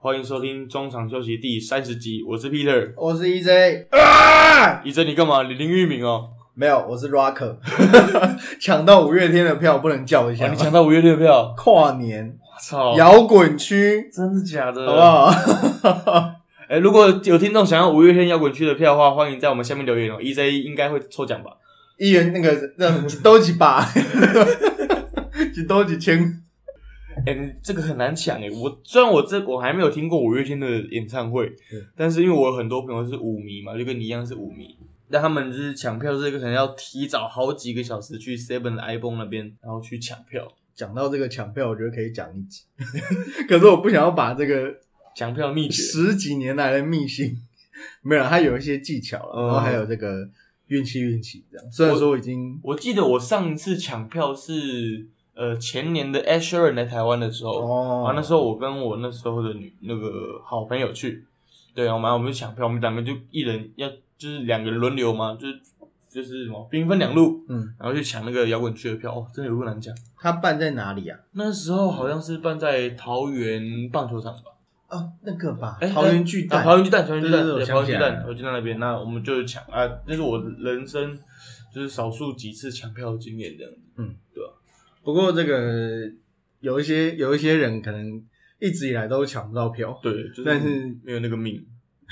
[0.00, 2.92] 欢迎收听中场休息第三十集，我是 Peter。
[2.96, 5.42] 我是 EJ 啊，医生，你干嘛？
[5.42, 7.56] 你林玉明哦，没有，我是 Rocker，
[8.62, 10.54] 抢到五月天的票不能叫一下哇，吗？
[10.56, 14.86] 你抢到五月天的票，跨年我操，摇滚区，真的假的？
[14.86, 15.32] 好
[15.82, 15.88] 不？
[16.10, 16.30] 好？
[16.70, 20.18] 哎、如果有听众想要五月天摇滚区的票的话，欢迎在我们下面留言哦。
[20.20, 21.50] EJ 应该会抽奖吧？
[21.98, 22.88] 一元那个那
[23.20, 23.84] 都几把，
[25.52, 26.40] 几多几千，
[27.26, 28.48] 哎、你这个很难抢哎。
[28.50, 34.76] 我虽然我这我还没有听过五月天的演唱会对，但是因为我有很多朋友是舞迷嘛，就跟你一样是舞迷，
[35.08, 40.46] 那他们就是抢票，这个可能要提早好几个小时去 Seven 的 iPhone 那边，然后去抢票。
[40.74, 42.62] 讲到这个抢票，我觉得可以讲一集，
[43.48, 44.72] 可是我不想要把这个
[45.16, 47.36] 抢票秘诀，十几年来的秘辛，
[48.00, 50.30] 没有，它有一些技巧了，嗯然后还有这个
[50.68, 51.72] 运气运气这样。
[51.72, 61.24] 虽然说已经我记得我上一次抢票是呃前年的 Ed Sheeran 来台湾的时候，哦啊那时候我跟我那时候的女那个好朋友去，
[61.72, 63.88] 对，我们我们就抢票，我们两个就一人要
[64.18, 65.60] 就是两个人轮流嘛，就是
[66.10, 69.94] 就是什么兵分两路，嗯，然后去抢那个摇滚区的票，哦，真的有够难抢。
[70.18, 71.16] 他办在哪里啊？
[71.34, 74.42] 那时候好像是办在桃园棒球场吧，
[74.88, 81.16] 哦，那个吧哎，桃园巨蛋，啊桃园巨蛋，桃园巨蛋，桃园巨蛋，桃园巨蛋那边，那我们就抢啊，那是我人生
[81.72, 83.78] 就是少数几次抢票的经验这样子。
[85.08, 86.02] 不过这个
[86.60, 88.22] 有一些有一些人可能
[88.58, 91.64] 一直以来都抢不到票，对，就是但是没有那个命，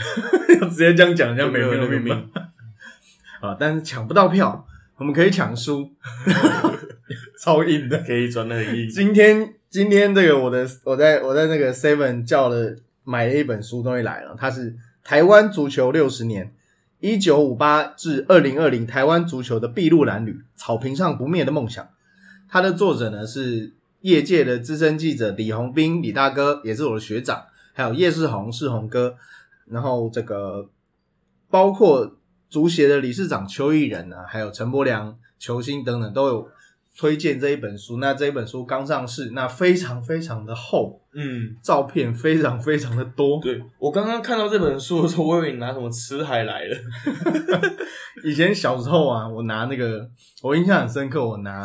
[0.70, 2.14] 直接这样讲，人家没有那个命命。
[3.42, 5.90] 啊，但是抢不到票，我们可以抢书，
[7.44, 7.98] 超硬的。
[7.98, 8.88] 可以转的很硬。
[8.88, 12.74] 今天今天这个我的我在我在那个 Seven 叫了
[13.04, 14.72] 买了一本书，终于来了，它是
[15.04, 16.46] 《台湾足球六十年》。
[17.00, 21.86] 一九五八至二零二零台湾足球的筚路蓝缕，草坪上不灭的梦想。
[22.48, 29.16] 它的作者呢是业界的资深记者李宏斌，李大哥也是我的学长，还有叶世宏，世宏哥。
[29.68, 30.68] 然后这个
[31.50, 32.16] 包括
[32.48, 36.48] 足协的理事长邱毅仁啊，还有陈柏良、球星等等都有
[36.96, 37.96] 推荐这一本书。
[37.96, 43.40] 那这一本书刚上市，那非常非常的厚，嗯，照片非常非常的多。
[43.42, 46.76] 对我刚刚看到这本书的时候，我以为你拿什么辞海来了。
[48.24, 50.08] 以前小时候啊，我拿那个，
[50.42, 51.64] 我印象很深刻，我拿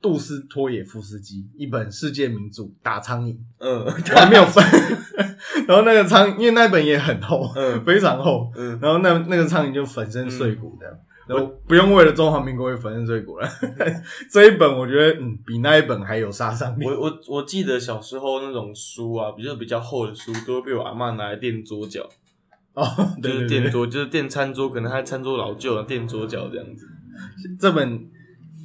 [0.00, 4.64] 杜斯托也夫斯基一本世界名著《打苍蝇》，嗯 我还没有翻。
[5.66, 8.50] 然后那个苍，因为那本也很厚，嗯非常厚。
[8.56, 10.94] 嗯，然后那那个苍蝇就粉身碎骨这样。
[11.26, 13.46] 然后不用为了中华民国会粉身碎骨了，
[14.32, 16.86] 这一本我觉得嗯比那一本还有杀伤力。
[16.86, 22.08] 我我我记得小时候那种书啊，比较比较厚的书，都会被我阿嬷拿来垫桌角，
[22.72, 22.82] 哦，
[23.16, 26.88] 就对对对，是垫桌，就是垫餐桌，可能他餐桌老旧了，垫桌角这样子。
[27.60, 28.08] 这本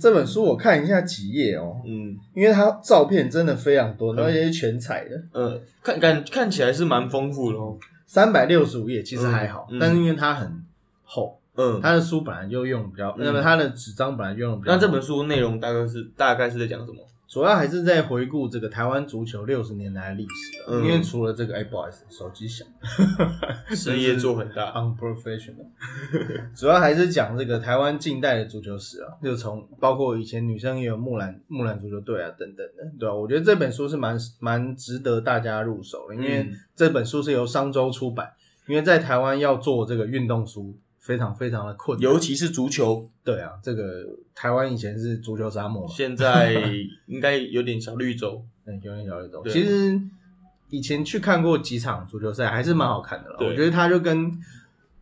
[0.04, 2.18] 这本书我看一下几页哦，嗯。
[2.34, 7.78] 因为它照片真的非常多，而且是全彩的，呃，看感看起来是蛮丰富的哦。
[8.06, 9.80] 三百六十五页其实还好，嗯嗯。
[9.80, 10.62] 但是因为它很
[11.06, 13.24] 厚，嗯，它的书本来就用比较，嗯。
[13.24, 14.74] 那么它的纸张本来就用得比较。
[14.74, 16.98] 那这本书内容大概是大概是在讲什么？
[17.28, 22.68] 主要还是在回顾这个台湾足球六十年来的历史啊、嗯因为除了这个，哎，不好意思，手机响。
[23.74, 24.72] 事业做很大。
[24.74, 25.66] unprofessional，
[26.56, 38.32] 主要还是讲这个台湾近代的足球史啊，就从包括以前女生也有木兰木兰足球队啊等等的，对啊，我觉得这本书是蛮蛮值得大家入手的，因为嗯这本书是由商周出版，
[38.68, 46.56] 因为在台湾要做这个运动书非常非常的困难，尤其是足球，对啊，这个台湾以前是足球沙漠嘛，现在
[47.08, 48.44] 应该有点小绿洲。
[48.66, 49.44] 嗯，有点小绿洲。
[49.46, 50.00] 其实
[50.70, 53.36] 以前去看过几场足球赛，还是蛮好看的啦。
[53.42, 54.32] 我觉得它就跟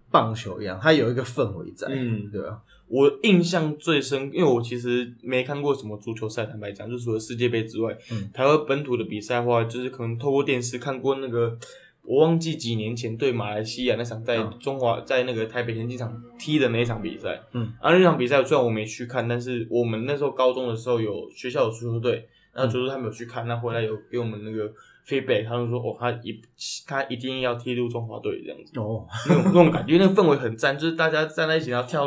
[0.09, 2.59] 棒球一样，它有一个氛围在，嗯对啊？
[2.88, 11.56] 我印象最深，因为我其实没看过什么足球赛，坦白讲，就除了世界杯之外，嗯台湾本土的比赛的话，就是可能透过电视看过那个，
[12.03, 14.51] 我忘记几年前对马来西亚那场在嗯。
[14.59, 24.72] 中华在那个台北田径场踢的那一场比赛，嗯，啊那场比赛虽然我没去看，但是我们那时候高中的时候有学校有足球队，然后足球他们有去看，那回来有给我们那个
[25.08, 26.41] feedback，他们说哦他一
[26.87, 28.79] 他一定要踢入中华队这样子。
[28.79, 32.05] 哦，那种那种感觉，那个氛围很赞，就是大家站在一起，然后跳，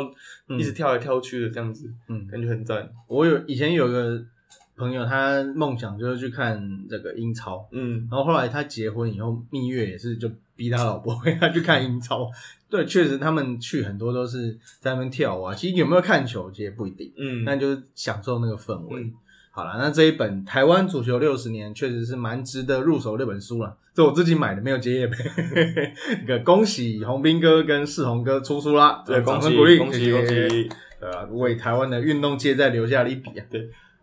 [0.49, 0.59] 嗯。
[0.59, 2.87] 一直跳来跳去的这样子，嗯，感觉很赞。
[3.07, 4.23] 我有以前有个
[4.77, 12.29] 朋友，他梦想就是去看这个英超，嗯，然后后来他结婚以后，蜜月也是就逼他老婆 陪他去看英超。
[12.69, 15.53] 对，确实他们去很多都是在那边跳舞啊。
[15.53, 19.03] 其实有没有看球，其实不一定，嗯，但就是享受那个氛围。
[19.03, 19.13] 嗯
[19.51, 23.73] 好了，那这一本《台湾足球六十年》确实是蛮值得入手的一本书了。
[23.93, 25.23] 这我自己买的，没有接业配。
[26.19, 30.69] 那个恭喜洪斌哥跟世宏哥出书啦，对，恭喜掌声鼓励，恭喜恭喜！
[30.99, 33.45] 对啊，为台湾的运动界再留下了一笔啊。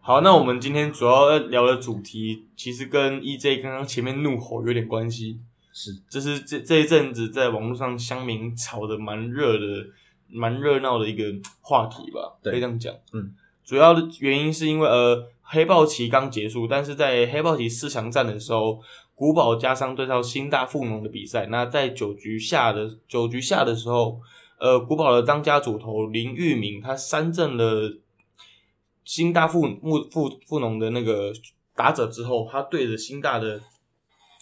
[0.04, 5.38] 好，那我们今天主要要聊的主题，其实跟 EJ 刚刚前面怒吼有点关系。
[5.72, 9.86] 是，这是这这一阵子在网络上乡民吵得蛮热的、
[10.28, 12.92] 蛮热闹的一个话题吧，可以这样讲。
[13.12, 13.32] 嗯，
[13.64, 18.80] 主要的原因是因为呃，黑豹旗刚结束，但是在黑豹旗四强战的时候，
[19.14, 24.20] 古堡加上对上新大富农的比赛，那在九局下的九局下的时候，
[24.58, 28.00] 呃，古堡的当家主投林玉明他三振了
[29.04, 31.32] 新大富木富富农的那个
[31.74, 33.60] 打者之后，他对着新大的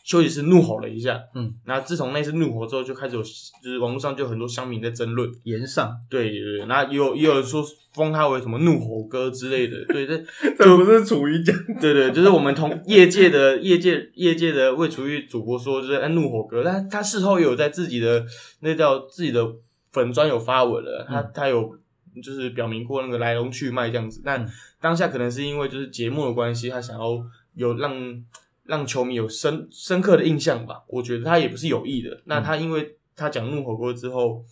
[0.04, 1.20] 休息室怒吼了一下。
[1.34, 5.30] 嗯，那自从那次怒吼之后，就开始有就是网络上就很多乡民在争论。
[5.44, 7.64] 言上，对对对，那也有也有人说
[7.94, 9.76] 封他为什么怒吼哥之类的。
[9.92, 10.16] 对，这
[10.58, 18.24] 这不是楚瑜讲，对对，就是我们同业界的 业界业界的未厨艺主播说，就是哎怒吼哥，但他事后也有在自己的
[18.60, 19.46] 那叫自己的
[19.92, 21.76] 粉砖有发文了，他他有
[22.22, 24.20] 就是表明过那个来龙去脉这样子。
[24.24, 27.24] 但嗯当下可能是因为就是节目的关系，他想要
[27.54, 28.24] 有让
[28.64, 30.82] 让球迷有深深刻的印象吧。
[30.88, 32.22] 我觉得他也不是有意的。
[32.24, 34.42] 那他因为他讲怒火锅之后，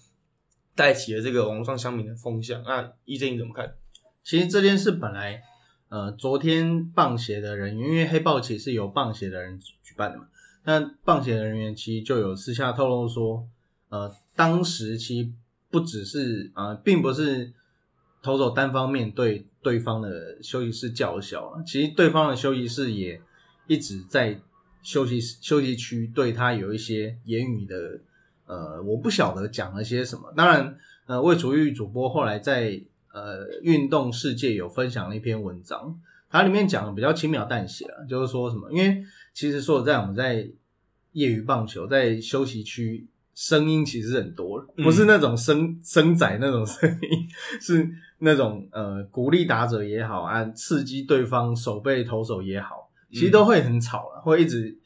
[0.75, 2.63] 带起了这个网络上乡民的风向。
[2.65, 3.75] 那易正你怎么看？
[4.23, 5.43] 其实这件事本来，
[5.89, 10.29] 呃，昨天棒协的人员，因为黑豹旗是由棒协的人举举办的嘛，
[10.65, 13.49] 那棒协的人员其实就有私下透露说，
[13.89, 15.31] 呃，当时其实
[15.71, 17.53] 不只是呃，并不是
[18.23, 23.21] 投手单方面对对方的休息室叫嚣啊，其实对方的休息室也
[23.67, 24.41] 一直在
[24.83, 28.01] 休息休息区对他有一些言语的，
[28.47, 30.33] 呃，我不晓得讲了些什么。
[30.35, 32.81] 当然，呃，魏楚玉主播后来在
[33.13, 36.01] 呃运动世界有分享了一篇文章，
[36.31, 39.05] 它里面讲的比较轻描淡写啊，就是说什么，因为
[39.35, 40.49] 其实说实在我们在
[41.13, 43.07] 业余棒球在休息区。
[43.41, 44.83] 声音其实很多，嗯。
[44.85, 47.29] 不是那种声声仔那种声音，
[47.63, 47.89] 是
[48.19, 54.77] 那种呃鼓励打者也好啊，刺激对方手背投手也好，其实都会很吵了，会一直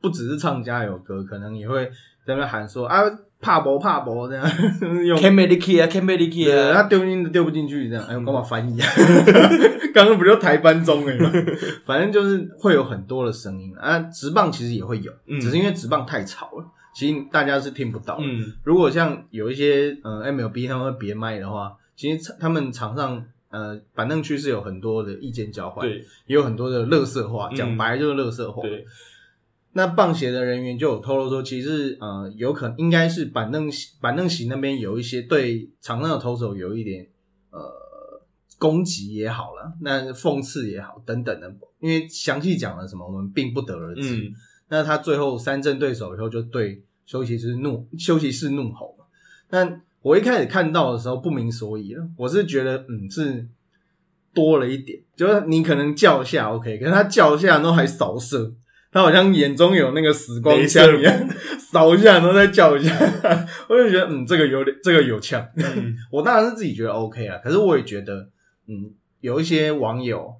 [0.00, 1.90] 不只是唱加油歌，可能也会
[2.24, 3.02] 在那喊说啊
[3.40, 4.48] 怕不怕博这样
[5.04, 8.88] 用 Can make key 啊，Can make key 对，他啊，丢进丢不进去这样，哎，我干嘛翻译啊？
[9.92, 11.32] 刚刚不就台班中哎吗？
[11.84, 15.40] 反正就是会有很多的声音啊，直棒其实也会有，嗯。
[15.40, 16.64] 只是因为直棒太吵了，
[16.96, 18.24] 其实大家是听不到的。
[18.24, 28.62] 嗯如果像有一些呃 MLB 他们会别麦的话，其实他们场上呃板凳区是有很多的意见交换，对也有很多的乐色话，嗯讲白就是乐色话。
[28.62, 28.86] 对，
[29.74, 33.68] 那棒协的人员就有透露说，其实呃有可能应该是板凳
[34.00, 37.06] 板凳席那边有一些对场上的投手有一点
[37.50, 37.60] 呃
[38.58, 44.16] 攻击也好了，那讽刺也好等等的，因为详细讲了什么我们并不得而知。
[44.16, 44.32] 嗯
[44.68, 49.04] 那他最后三阵对手以后，就对休息室怒休息室怒吼嘛。
[49.48, 53.46] 但我一开始看到的时候不明所以了，我是觉得嗯是
[54.34, 58.52] 多了一点，就是你可能叫一下 OK，可是他叫一下然后还扫射，
[58.92, 61.28] 他好像眼中有那个死光枪一样，
[61.58, 62.94] 扫一下然后再叫一下，
[63.68, 65.46] 我就觉得嗯这个有点这个有呛。
[65.56, 68.28] 嗯 我当然是自己觉得 OK 啊，可是我也觉得，
[68.68, 70.34] 嗯，有一些网友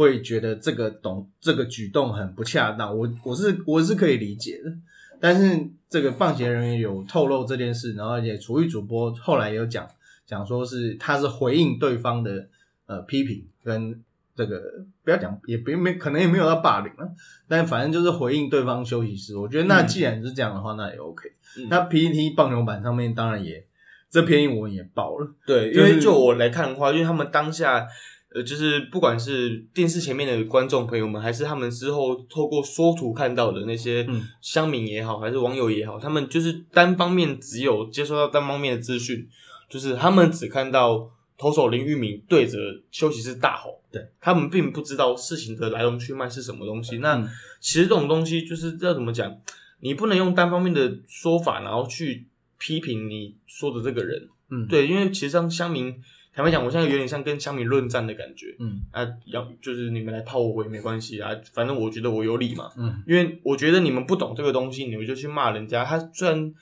[0.00, 4.72] 会觉得这个懂这个举动很不恰当，我我是我是可以理解的。
[5.20, 9.86] 但是这个棒协人员有透露这件事，然后而且厨艺主播后来有讲
[10.26, 12.48] 讲说是他是回应对方的
[12.86, 14.02] 呃批评跟
[14.34, 14.62] 这个
[15.04, 17.12] 不要讲也别没可能也没有到霸凌了，
[17.46, 19.36] 但反正就是回应对方休息室。
[19.36, 21.28] 我觉得那嗯既然是这样的话，那也 OK。
[21.58, 23.66] 嗯那 PPT 棒球版上面当然也
[24.08, 25.34] 这篇文也爆了。
[25.44, 27.86] 对，就是因为就我来看的话，因为他们当下，
[28.32, 39.28] 呃，就是不管是电视前面的观众朋友们，还是他们之后透过缩图看到的那些嗯乡民也好，还是网友也好，他们就是单方面只有接收到单方面的资讯，
[39.68, 42.58] 就是他们只看到投手林玉明对着
[42.90, 46.98] 休息室大吼，对他们并不知道事情的来龙去脉是什么东西。
[46.98, 47.28] 那、嗯
[47.62, 49.36] 其实这种东西就是要怎么讲，
[49.80, 52.24] 你不能用单方面的说法，然后去
[52.56, 54.28] 批评你说的这个人。
[54.48, 55.94] 嗯，，对，因为其实像乡民，
[56.32, 58.54] 坦白讲，我现在有点像跟乡民论战的感觉。
[58.60, 62.70] 嗯啊，要就是你们来炮我，我也没关系啊，反正我觉得我有理嘛。
[62.76, 65.84] 嗯因为我觉得你们不懂这个东西，你们就去骂人家。
[65.84, 66.54] 他虽然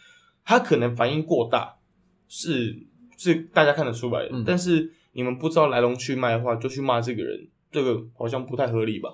[0.44, 1.76] 他可能反应过大，
[2.28, 2.76] 是
[3.18, 9.10] 是大家看得出来的，嗯但是你们不知道来龙去脉的话，就去骂这个人，这个好像不太合理吧？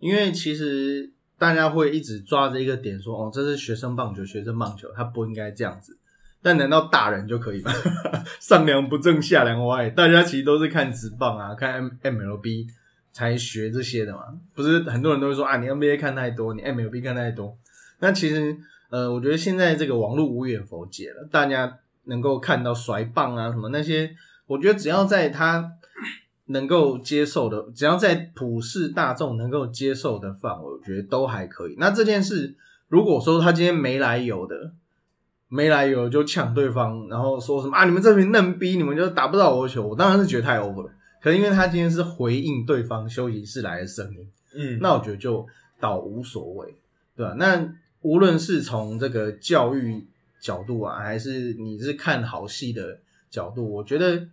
[0.00, 5.96] 因为其实大家会一直抓着一个点说，哦，这是学生棒球，学生棒球，他不应该这样子。
[6.44, 7.72] 但难道大人就可以吗？
[8.38, 12.66] 上梁不正下梁歪，大家其实都是看直棒啊，看 M MLB
[13.12, 14.24] 才学这些的嘛。
[14.54, 17.56] 不是很多人都会说啊，你 NBA 看太多，你 MLB 看太多。
[18.00, 18.54] 那其实
[18.90, 24.14] 呃，我觉得现在这个网络无远佛界了，大家能够看到甩棒啊什么那些，
[24.46, 25.72] 我觉得只要在他
[26.48, 31.76] 能够接受的，只要在普世大众能够接受的范围，我觉得都还可以。
[31.78, 32.54] 那这件事
[32.88, 34.74] 如果说他今天没来由的，
[35.54, 40.90] 没来由就抢对方，然后说什么啊，你们这群嫩逼，你们就打不到我的球，我当然是觉得太 over 了。
[41.22, 45.46] 可是因为他今天是回应对方休息室来的声音，嗯，那我觉得就
[45.78, 46.74] 倒无所谓，
[47.16, 47.66] 对吧、那
[48.02, 50.04] 无论是从这个教育
[50.42, 52.98] 角度啊，还是你是看好戏的
[53.30, 54.26] 角度，我觉得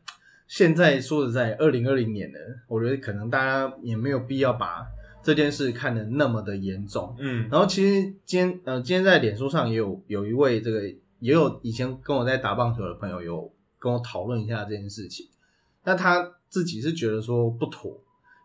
[0.48, 4.86] 现在说实在，二零二零年呢，我觉得可能大家也没有必要把
[5.24, 7.16] 这件事看得那么的严重。
[7.20, 10.82] 嗯然后其实今天呃，今天在脸书上也有有一位这个
[11.22, 13.50] 也有以前跟我在打棒球的朋友有
[13.80, 15.28] 跟我讨论一下这件事情，
[15.86, 17.98] 那他自己是觉得说不妥，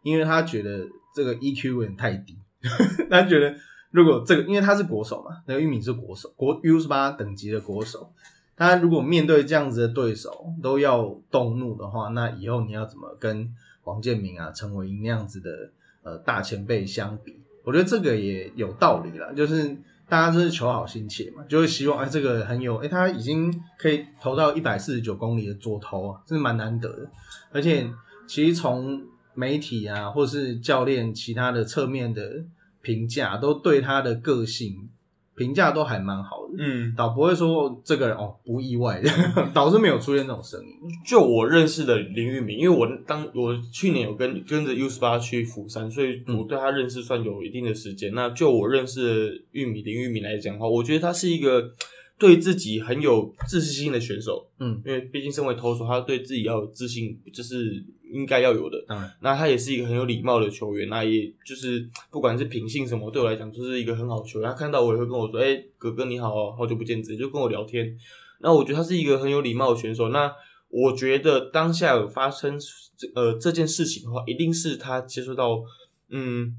[0.02, 2.38] 因为他觉得这个 EQ 有点太低，
[3.10, 3.56] 他觉得
[3.90, 8.12] 如果这个因为他是国手嘛，那个玉敏是国手，国 U 十八等级的国手，
[8.56, 13.50] 他如果面对这样子的对手都要动怒的话，那以后你要怎么跟
[13.84, 15.70] 王建民啊、陈伟英那样子的
[16.02, 17.40] 呃大前辈相比？
[17.64, 19.76] 我觉得这个也有道理啦，就是
[20.08, 27.10] 大家就是求好心切嘛，就会希望哎这个很有哎他已经可以投到一百四十九公里的左投啊，这是蛮难得的。
[27.52, 27.90] 而且
[28.26, 29.02] 其实从
[29.34, 32.44] 媒体啊或是教练其他的侧面的
[32.82, 34.88] 评价，都对他的个性
[35.36, 36.54] 评价都还蛮好的。
[36.58, 39.10] 嗯，倒不会说这个人哦不意外的，
[39.52, 40.68] 倒是没有出现这种声音。
[41.06, 48.12] 就我认识的林玉明，因为我当我去年有跟跟着 U 十八去釜山，所以我对他认识算有一定的时间。
[48.14, 51.70] 那就我认识的玉米林玉明来讲的话，我觉得他是一个
[52.18, 54.48] 对自己很有自信心的选手。
[54.58, 58.82] 嗯，因为毕竟身为投手，他对自己要有自信，这是应该要有的。
[58.88, 64.50] 当然，那他也是一个很有礼貌的球员，那也就是不管是品性什么，对我来讲就是一个很好的球员。
[64.50, 67.96] 他看到我也会跟我说：“哎、哥哥你好哦，好久不见。”直接就跟我聊天。
[68.40, 70.08] 那我觉得他是一个很有礼貌的选手。
[70.08, 70.32] 那
[70.68, 72.58] 我觉得当下有发生
[72.96, 75.62] 这呃这件事情的话，一定是他接触到
[76.10, 76.54] 嗯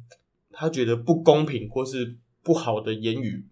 [0.51, 3.45] 他觉得不公平或是不好的言语，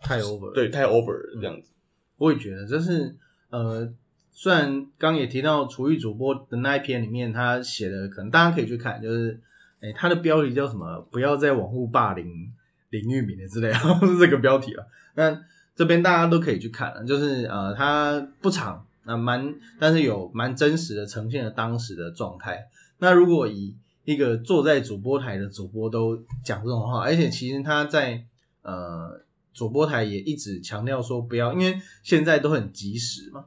[0.00, 0.54] 太 over 了。
[0.54, 1.70] 对，太 over 了这样子。
[2.16, 3.14] 我也觉得就是
[3.50, 3.88] 呃，
[4.32, 9.40] 虽然刚也提到厨艺主播的那一篇里面，他写的可能大家可以去看，就是
[9.80, 11.00] 诶、他的标题叫什么？
[11.10, 12.52] 不要再网络霸凌
[12.90, 13.74] 林玉敏的之类的，
[14.06, 14.86] 是这个标题了。
[15.14, 15.40] 那
[15.76, 22.68] 这边大家都可以去看了，就是呃，他不长，那蛮但是有蛮真实的呈现了当时的状态。
[22.98, 28.24] 那如果以一个坐在主播台的主播都讲这种话，而且其实他在
[28.62, 29.20] 呃
[29.52, 33.44] 主播台也一直强调说不要，因为现在都很及时嘛，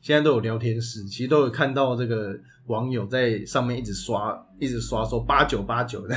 [0.00, 6.16] 现在都有聊天室，其实都有看到这个网友在上面一直刷，一直刷说八九八九的。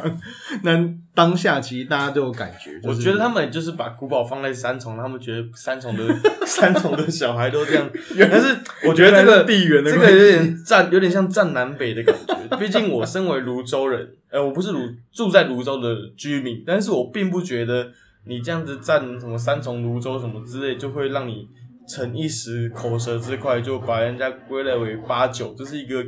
[0.62, 6.14] 那当下其实大家都有感觉，就是、我觉得他们就是把古堡放在三重，他们觉得三重的
[6.46, 12.32] 三重的小孩都这样，但是我觉得这个地缘的这个有点占有点像占南北的感觉。
[12.56, 17.90] 毕竟我身为泸州人，呃，我不是泸住在泸州的居民，但是我并不觉得
[18.24, 21.48] 你这样子站什么三重泸州什么之类，就会让你
[21.88, 26.04] 逞一时口舌之快，就把人家归类为八九，这是一个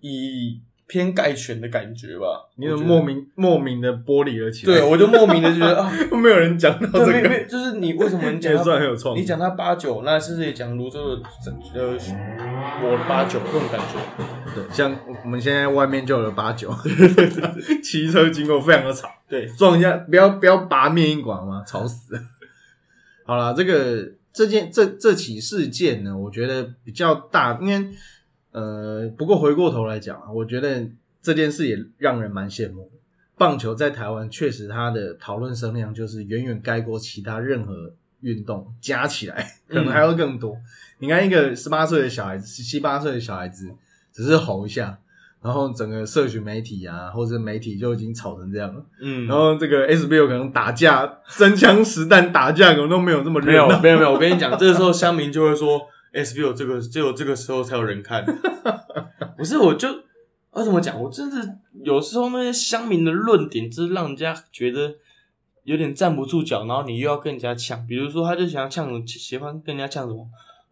[0.00, 0.60] 以
[0.92, 2.26] 偏概全的感觉吧。
[2.56, 5.90] 你有莫名莫名的剥离了起来，对，我就莫名的觉得啊。
[6.12, 11.96] 没有人讲到对，这个，就是你为什么你讲他算很有创意你讲他八九，那是不是也讲泸州的整呃
[12.82, 13.96] 我八九这种感觉？
[14.54, 14.94] 对，像
[15.24, 16.70] 我们现在外面就有八九，
[17.82, 21.64] 骑车经过非常的吵，对，撞一下，不要不要拔面音管吗？
[21.66, 22.20] 吵死了。
[23.24, 27.88] 好了，这个这件这这起事件呢，我觉得比较大，因为
[28.52, 30.86] 呃，不过回过头来讲啊，我觉得
[31.20, 32.90] 这件事也让人蛮羡慕的。
[33.36, 40.56] 棒球在台湾确实它的讨论声量就是远远盖过其他任何运动加起来，可能还要更多。
[40.98, 43.68] 你看一个十八岁的小孩子，十七八岁的小孩子，
[44.12, 44.96] 只是吼一下，
[45.42, 48.84] 然后整个社群媒体啊，或者媒体就已经吵成这样了。
[49.00, 53.66] 嗯，然后这个 SBO 可能打架，真枪实弹打架，可能都没有这么没有。
[53.80, 55.80] 没有没有，我跟你讲，这个时候乡民就会说
[56.12, 58.24] SBO 这个只有这个时候才有人看，
[59.36, 59.88] 不是我就
[60.50, 61.00] 啊怎么讲？
[61.00, 64.94] 我真的有时候那些乡民的论点，真是让人家觉得
[65.64, 70.28] 有点站不住脚，然后你又要跟人家呛，比如说他就想要呛，喜欢跟人家呛什么？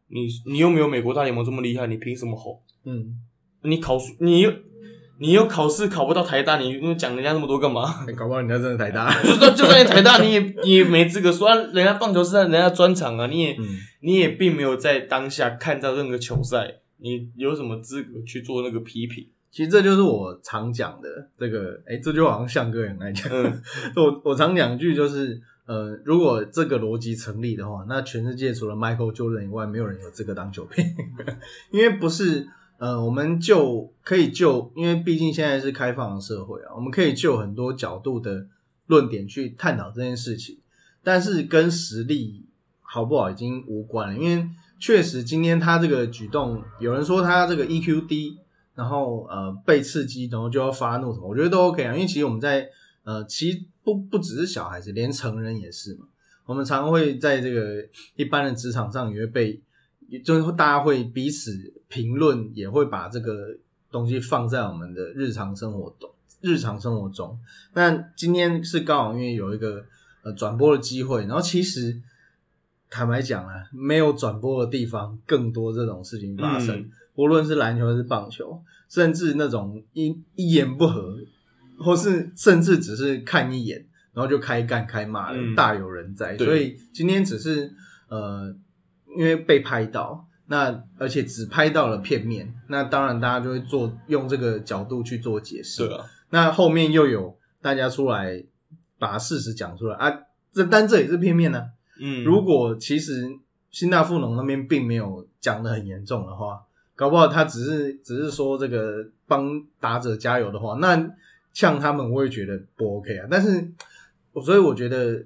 [0.08, 2.60] 你你又没有美国大联盟这么厉害，你凭什么吼？
[2.84, 3.16] 嗯，
[3.62, 4.52] 你考你又
[5.20, 8.04] 你又考试考不到台大，你又讲人家那么多干嘛？
[8.08, 9.12] 欸 搞不好人家真的台大。
[9.22, 13.66] 就算就算你台大， 你也你也没资格说，啊人家棒球是人家专长啊，你也、嗯，
[14.00, 19.26] 你也并没有在当下看到任何球赛，你有什么资格去做那个批评？
[19.50, 23.28] 其实这就是我常讲的这个，哎、这就好像向哥也很爱讲。
[23.30, 23.62] 嗯
[23.96, 30.82] 我我常讲一句就是，呃，如果这个逻辑成立的话，那全世界除了 Michael Jordan 以外，没有人有资格当球评，
[31.72, 32.48] 因为不是。
[32.80, 38.46] 呃，我们就可以就，因为毕竟现在是开放的社会啊，我们可以就很多角度的
[38.86, 40.56] 论点去探讨这件事情。
[41.02, 42.46] 但是跟实力
[42.80, 48.38] 好不好已经无关了，因为确实今天他这个举动，有人说他这个 EQ 低，
[48.74, 52.66] 然后呃被刺激，然后就要发怒什么，我觉得都 OK 啊，因为其实我们在
[53.04, 56.06] 呃，其实不不只是小孩子，连成人也是嘛。
[56.46, 59.62] 我们常会在这个一般的职场上也会被，
[60.24, 61.52] 就是大家会彼此
[61.90, 63.58] 评论，也会把这个
[63.90, 66.08] 东西放在我们的日常生活中。
[66.40, 67.38] 日常生活中，
[67.74, 69.84] 那今天是刚好因为有一个
[70.22, 72.00] 呃转播的机会，然后其实
[72.88, 81.18] 坦白讲啊，没有转播的地方更多这种事情发生，无论是篮球还是棒球，甚至那种一一言不合，
[81.78, 86.38] 或是甚至只是看一眼，然后就开干开骂的，大有人在。
[86.38, 87.70] 所以今天只是
[88.08, 88.56] 呃，
[89.14, 90.26] 因为被拍到。
[90.52, 95.86] 那而且只拍到了片面，那当然大家就会做用这个角度去做解释。
[95.86, 98.44] 对啊，那后面又有大家出来
[98.98, 100.12] 把事实讲出来啊，
[100.52, 101.70] 这但这也是片面呢。
[102.00, 103.30] 嗯，如果其实
[103.70, 106.60] 新大富农那边并没有讲的很严重的话，
[106.96, 111.14] 搞不好他只是只是说这个帮打者加油的话，那
[111.52, 113.28] 呛他们我也觉得不 OK 啊。
[113.30, 113.70] 但是
[114.44, 115.24] 所以我觉得。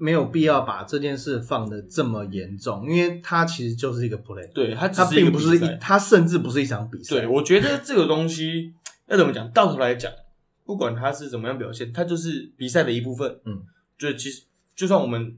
[0.00, 7.16] 没有必要把这件事放的这么严重，因为它其实就是一个 play，对它它并不是一，它甚至不是一场比赛。
[7.16, 8.72] 对，我觉得这个东西
[9.08, 9.50] 要怎么讲？
[9.52, 10.10] 到头来讲，
[10.64, 13.38] 不管它是怎么样表现，它就是比赛的一部分。
[13.44, 13.62] 嗯，
[13.98, 15.36] 就其实就算我们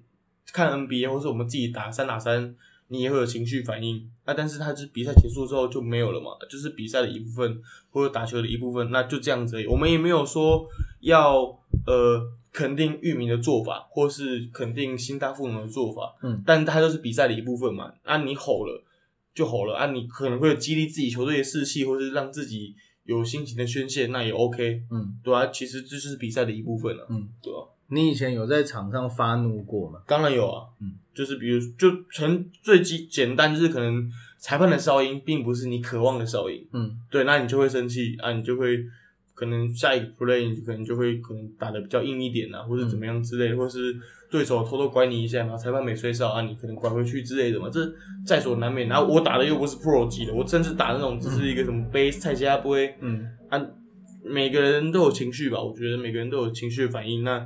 [0.52, 2.54] 看 NBA 或是我们自己打三打三，
[2.92, 4.32] 你也会有情绪反应啊。
[4.32, 9.66] 但是它是比赛结束之后就没有了嘛，就是比赛的一部分或者打球的一部分，那就这样子。
[9.66, 10.68] 我们也没有说
[11.00, 12.30] 要呃。
[12.54, 17.90] 肯定域名的做法，或是肯定新大富农的做法，嗯，但他就是比赛的一部分嘛。
[18.02, 18.84] 啊，你吼了
[19.34, 27.64] 就吼了，啊，你可能会激励自己球队的士气，或是让自己有心情的宣泄，那也 OK，嗯，对啊，其实这就是比赛的一部分了，嗯，对啊。
[27.92, 30.00] 你以前有在场上发怒过吗？
[30.06, 38.78] 当然有啊，嗯，就是比如就纯最基简单，就是可能裁判的哨音并不是你渴望的哨音，嗯，对，那你就会生气啊，你就会。
[39.34, 43.78] 可能下一个 play 你可能就会可能打的比较硬一点啊，或者怎么样之类，或是
[44.30, 47.80] 对手偷偷拐你一下然后，裁判没吹哨啊，你可能拐回去之类的嘛，这
[48.26, 48.86] 在所难免。
[48.88, 53.58] 然后我打的又不是 pro 级的，我甚至打那种只是一个什么 base 菜加杯，嗯，啊，
[54.22, 57.24] 每个人都有情绪吧，我觉得每个人都有情绪反应。
[57.24, 57.44] 那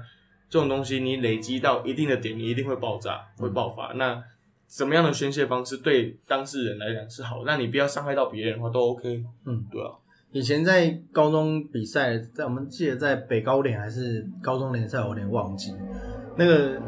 [0.48, 3.92] 这种东西你累积到一定的点，你一定会爆炸，会爆发。
[3.94, 4.22] 那
[4.66, 7.42] 怎么样的宣泄方式对当事人来讲是好？
[7.46, 9.24] 那你不要伤害到别人的话，都 OK。
[9.44, 9.90] 嗯，对啊。
[10.32, 15.72] 以前在高中比赛，在我们记得在北高联还是高中联赛，我有点忘记。
[16.36, 16.78] 那个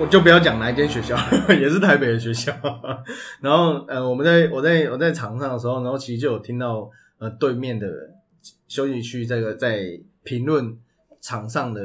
[0.00, 1.16] 我就不要讲哪一间学校，
[1.54, 2.52] 也是台北的学校。
[3.40, 7.86] 然后呃，我们在我在我在场上的时候，然后其实就有听到呃对面的
[8.66, 9.82] 休息区这个在
[10.24, 10.76] 评论
[11.20, 11.80] 场上的，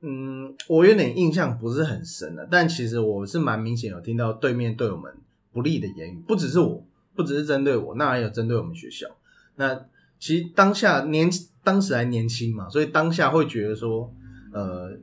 [0.00, 5.12] 嗯，我有点印象不是很深了，但其实我是蛮明显有听到对面对我们
[5.52, 6.84] 不利的言语，不只是我，
[7.16, 9.08] 不只是针对我，那还有针对我们学校。
[9.56, 9.86] 那
[10.20, 11.28] 其实当下年
[11.64, 14.12] 当时还年轻嘛，所以当下会觉得说，
[14.52, 14.96] 呃，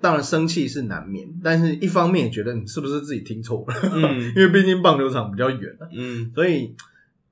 [0.00, 6.74] 当然生气是难免，但是一方面也觉得你是不是自己听错了，嗯，因为毕竟棒球场比较远啊，嗯，所以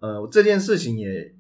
[0.00, 1.33] 呃这件事情也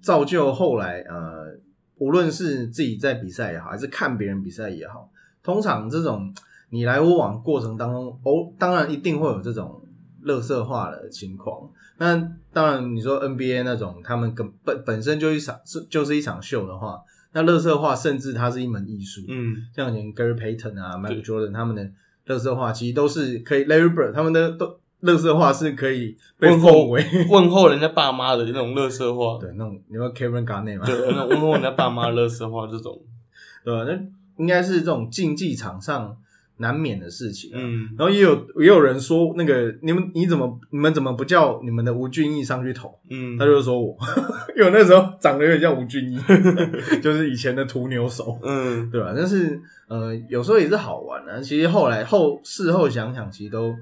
[0.00, 1.56] 造就后来呃，
[1.98, 5.10] 无论是自己在比赛也好，还是看别人比赛也好，
[5.42, 6.34] 通常这种
[6.70, 9.82] 你来我往过程当中，哦，当然一定会有这种。
[10.22, 12.16] 乐色化的情况，那
[12.52, 19.20] 当然你说 NBA 那种，他们根本本身就一场是就是一场秀的话，那乐色化甚至它是一门艺术。
[19.28, 21.88] 嗯，像以前 Gary Payton 啊，Michael Jordan 他们的
[22.24, 29.38] 乐色化其实都是可以，Larry Bird 他们的都乐色话是可以被奉为问候人家爸妈的那种乐色话。
[29.40, 33.00] 对，那种你说 Kevin Garnett 嘛，对，那问候人家爸妈乐色话这种，
[33.64, 33.84] 对吧？
[33.84, 33.98] 那
[34.38, 36.16] 应该是这种竞技场上。
[36.58, 42.98] 难免的事情，嗯，然后也有也有人说，那个你们你怎么你们怎么不叫你们的吴俊义上去投？
[43.10, 43.94] 嗯，他就说我，
[44.56, 46.18] 因为那时候长得有点像吴俊义，
[47.02, 49.12] 就是以前的屠牛手，嗯，对吧？
[49.14, 51.42] 但是呃，有时候也是好玩的。
[51.42, 53.74] 其实后来后事后想想，其实都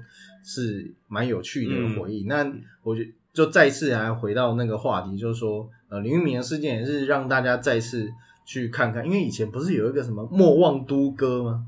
[0.45, 2.23] 是蛮有趣的回忆。
[2.25, 2.49] 那
[2.83, 3.01] 我就
[3.33, 8.09] 就再次还回到那个话题，就是说，呃，林玉明的事件也是让大家再次
[8.45, 11.65] 去看看，因为以前不是有一个什么莫忘都歌吗？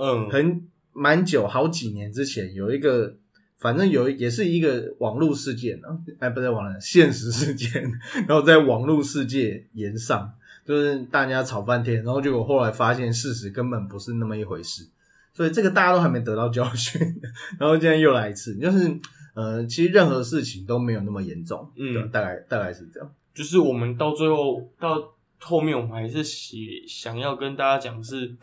[0.00, 3.16] 嗯，很蛮久，好几年之前有一个，
[3.58, 7.82] 反正有也是一个网络事件啊，哎，不在网络，现实事件，
[8.26, 10.32] 然后在网络世界延上，
[10.64, 14.86] 就是大家吵翻天，然后结果后来发现事实根本不是那么一回事，
[15.34, 17.00] 所以这个大家都还没得到教训，
[17.60, 18.98] 然后今天又来一次，就是
[19.34, 26.56] 呃，其实任何事情都没有那么严重，嗯，大概大概是这样，就是我们到最后到后面，我们还是写
[26.88, 28.34] 想要跟大家讲是，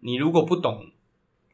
[0.00, 0.86] 你如果不懂。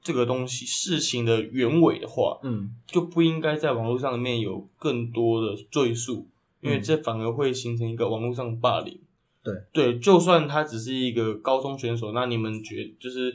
[0.05, 6.26] 这个东西事情的原委的话，嗯就不应该在网络上面有更多的赘述，
[6.61, 8.98] 因为这反而会形成一个网络上的霸凌。
[9.44, 13.33] 对对，就算他只是一个高中选手，那你们觉就是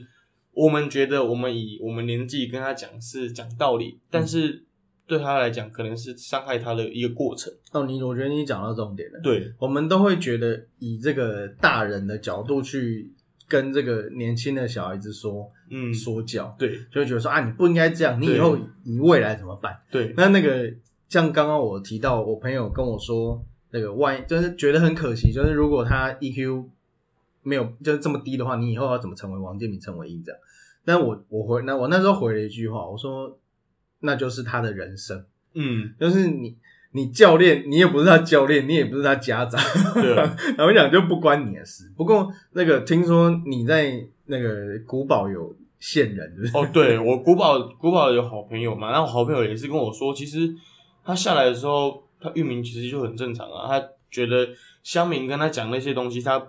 [0.57, 4.63] 我们觉得我们以我们年纪跟他讲是讲道理，但是
[5.05, 7.53] 对他来讲可能是伤害他的一个过程。
[7.71, 9.19] 哦，你我觉得你讲到重点了。
[9.21, 13.13] 对，我们都会觉得以这个大人的角度去
[13.47, 19.79] 跟这个年轻的小孩子说嗯，说教，对就会觉得说啊，你不应该这样，你以对后你未来怎么办？
[19.91, 20.73] 对，那那个
[21.07, 23.39] 像刚刚我提到，我朋友跟我说，
[23.69, 26.65] 那个万一就是觉得很可惜，就是如果他 EQ
[27.47, 30.41] 没有就是这么低的话，你以后要怎么成为王建民、陈伟英这样？
[30.83, 33.37] 但我我回那我那时候回了一句话，我说
[34.01, 36.55] 那就是他的人生，嗯，就是你
[36.91, 39.61] 你教练，你也不是他教练，你也不是他家长，
[39.93, 41.91] 对啊， 老实讲就不关你的事。
[41.95, 46.33] 不过那个听说你在那个古堡有线人？
[46.53, 50.53] 哦，对我古堡古堡有好朋友嘛，然后好朋友也是跟我说，其实
[51.03, 53.67] 他下来的时候，他域名其实就很正常啊。
[53.67, 54.47] 他觉得
[54.83, 56.41] 乡民跟他讲那些东西，他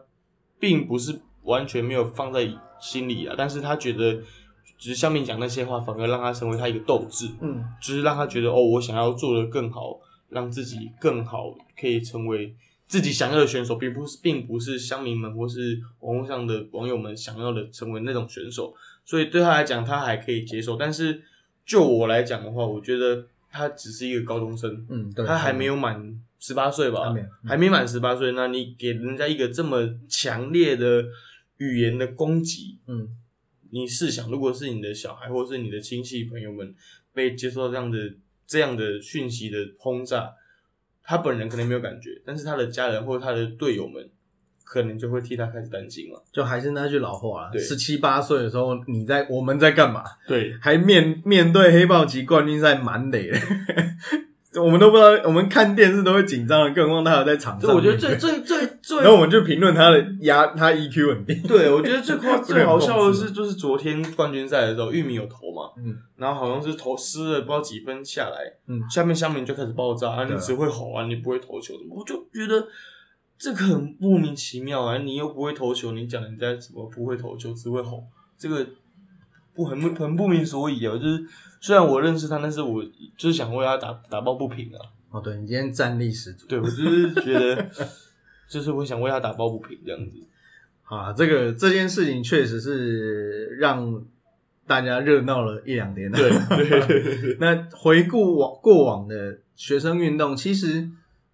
[0.58, 2.48] 并不是完全没有放在
[2.80, 4.20] 心里啊，但是他觉得
[4.78, 12.54] 只是下面讲那些话，反而让他成为他一个斗志，嗯就是让他觉得哦，我想要做的更好，让自己更好，可以成为
[12.86, 18.74] 自己想要的选手，并不是并不是乡民们或是网络上的网友们想要的成为那种选手。
[19.04, 20.76] 所以对他来讲，他还可以接受。
[20.76, 21.22] 但是
[21.66, 25.98] 就我来讲的话，我觉得他只是一个高中生，嗯，对，他还没有满
[26.38, 27.14] 十八岁吧
[27.46, 28.32] 还没满十八岁。
[28.32, 31.04] 那你给人家一个这么强烈的
[31.58, 33.08] 语言的攻击，嗯
[33.70, 36.74] 你试想，如果是你的小孩或是你的亲戚朋友们
[37.12, 37.98] 被接受到这样的
[38.46, 40.32] 这样的讯息的轰炸，
[41.02, 44.08] 他本人可能没有感觉，但是他的家人或者他的队友们
[44.64, 46.24] 可能就会替他开始担心了。
[46.32, 50.02] 就还是那句老话啊，十七八岁的时候，你在我们在干嘛？
[50.26, 53.38] 对，还面面对黑豹级冠军赛满垒的，
[54.54, 57.68] 我们都不知道，我们看电视都会紧张的，更何况他有在场上。
[57.68, 61.34] 对我觉得最最最最，然后我们就评论他的压，他 EQ 很低。
[61.46, 68.80] 对我觉得最夸 最好笑的是，就是昨天冠军赛的时候，玉米有投嘛，嗯，然后好像是投失了不知道几分下来，嗯。
[68.90, 72.66] 下面乡民就开始爆炸啊，你只会吼啊，你不会投球什么，我就觉得
[73.38, 78.02] 这个很莫名其妙啊，你又不会投球，你讲人家什么不会投球，只会吼，
[78.38, 78.66] 这个
[79.54, 81.22] 不很不很不明所以啊，就是
[81.60, 82.84] 虽然我认识他，但是我
[83.16, 84.78] 就是想为他打打抱不平啊，
[85.10, 86.46] 哦，对你今天战力十足。
[86.46, 87.68] 对我就是觉得，
[88.48, 90.12] 就是我想为他打抱不平这样子，
[90.82, 94.04] 好啊，这个这件事情确实是让
[94.66, 96.10] 大家热闹了一两天。
[96.12, 100.88] 对对对对对，那回顾往过往的学生运动，其实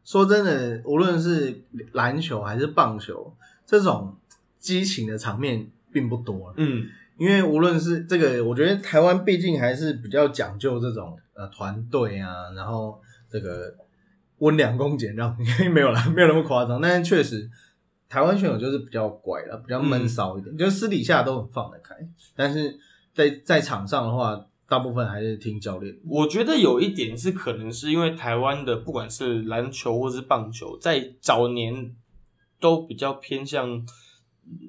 [0.04, 4.16] 说真的，无论是篮球还是棒球，这种
[4.58, 6.54] 激情的场面并不多。
[6.56, 6.86] 嗯。
[7.16, 13.00] 因为无论是这个，我觉得台湾毕竟还是比较讲究这种呃团队啊，然后
[13.30, 13.72] 这个
[14.38, 15.36] 温良恭俭让，
[15.72, 16.80] 没有啦，没有那么夸张。
[16.80, 17.48] 但是确实，
[18.08, 21.94] 台湾选手就是比较乖了，比较闷骚一点，就是私底下都很放得开，
[22.34, 22.76] 但是
[23.14, 25.96] 在在场上的话，大部分还是听教练。
[26.06, 31.94] 我觉得有一点是可能是因为台湾的不管是篮球或是棒球，在早年
[32.58, 33.86] 都比较偏向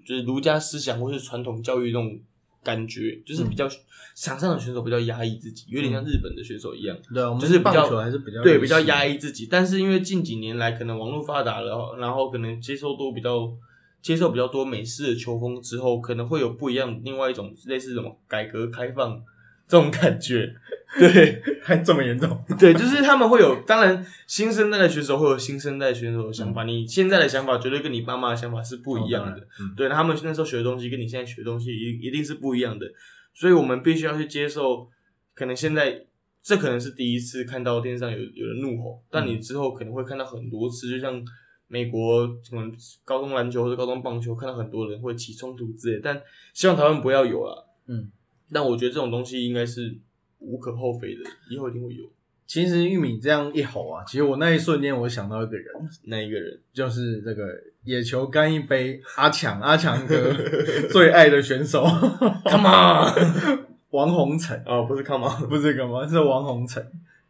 [0.06, 2.20] 就是儒家思想或是传统教育那种
[2.66, 3.70] 感觉，就是比较
[4.16, 9.20] 场上的选手比较压抑自己，有点像日本的选手一样，对啊，我们就是比较棒球还是比较对比较压抑。
[9.20, 9.48] 自己。
[9.50, 13.54] 但是因为近几年来可能网络发达了，然后可能接受多比较
[14.02, 19.22] 接受比较多美式的球风之后，可能会有不一样另外一种类似什么改革开放
[19.68, 20.56] 这种感觉。
[20.98, 22.42] 对，还这么严重？
[22.58, 29.38] 对，就是他们会有，当然新生代的选手会有新生代选手的想法，你现在的想法绝对跟你爸妈的想法是不一样的。
[29.60, 32.86] 嗯，对，他们那时候学的东西跟你现在学的东西一一定是不一样的，
[33.34, 34.88] 所以我们必须要去接受，
[35.34, 36.06] 可能现在
[36.42, 41.22] 这可能是第一次看到电视上有有人怒吼，但你之后可能会看到很多次，就像
[41.68, 42.72] 美国可能
[43.04, 46.22] 高中篮球或者高中棒球，看到很多人会起冲突之类，但
[46.54, 47.68] 希望台湾不要有了。
[47.88, 48.10] 嗯，
[48.52, 49.96] 但我觉得这种东西应该是
[50.40, 52.04] 无可厚非的，以后一定会有
[52.48, 55.66] 其实玉米这样一吼啊，其实我那一瞬间我想到一个人，
[56.04, 56.60] 那一个人。
[56.72, 57.44] 就是这个
[57.86, 60.32] 野球干一杯阿强阿强哥
[60.92, 61.84] 最爱的选手
[62.46, 66.08] Come on， 王洪成，哦，不是 Come on，不是 Come on，？
[66.08, 66.86] 是王洪成，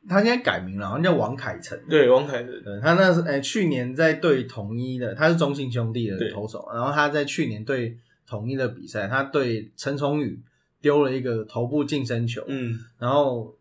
[0.10, 1.80] 他现在改名了，好像叫王凯成。
[1.90, 7.98] 对，王凯成，对，他那是诶、去年在对统一的，他是中信兄弟的投手，然后他在去年对
[8.28, 10.38] 统一的比赛，他对陈崇宇
[10.86, 12.78] 丢了一个头部近身球，嗯。
[13.00, 13.52] 然后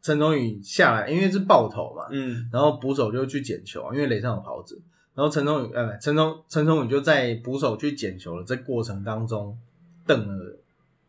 [0.00, 2.48] 陈崇宇下来，因为是爆头嘛，嗯。
[2.52, 4.76] 然后捕手就去捡球，因为垒上有跑者，
[5.16, 9.58] 然后陈崇宇呃陈崇陈崇宇就在捕手去捡球的这过程当中
[10.06, 10.56] 瞪了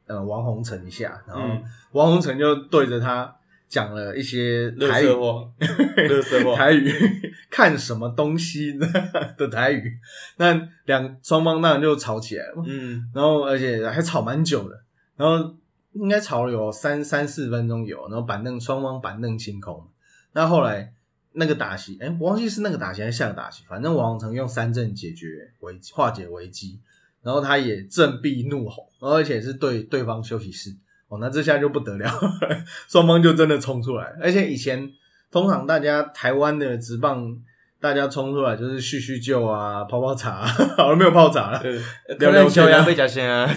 [0.08, 1.64] 呃王洪成一下，然后嗯。
[1.92, 3.32] 王洪成就对着他
[3.70, 5.14] 讲了一些乐 台语
[6.56, 6.92] 台语
[7.52, 8.74] 看什么东西
[9.38, 9.96] 的台语，
[10.38, 13.08] 那两双方当然就吵起来了嘛，嗯。
[13.14, 14.82] 然后而且还吵蛮久的，
[15.22, 15.54] 然后
[15.92, 19.88] 应该吵了有三三四分钟有，然后板凳双方板凳清空，
[20.34, 20.92] 那后来
[21.34, 26.80] 那个打席，哎，我忘记是那个打席还是下个打席，反正王成用三振解决危机，化解危机，
[27.22, 30.76] 然后他也振臂怒吼，而且是对对方休息室，
[31.08, 32.12] 哦，那这下就不得了，
[32.90, 34.92] 双方就真的冲出来，而且以前
[35.30, 37.40] 通常大家台湾的职棒。
[37.82, 41.64] 大家冲出来就是叙叙旧啊，泡泡茶、啊， 好了没有泡茶了，
[42.20, 42.50] 聊聊天啊。
[42.50, 43.52] 小杨被夹先啊，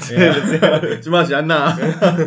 [1.01, 1.77] 金马喜欢那。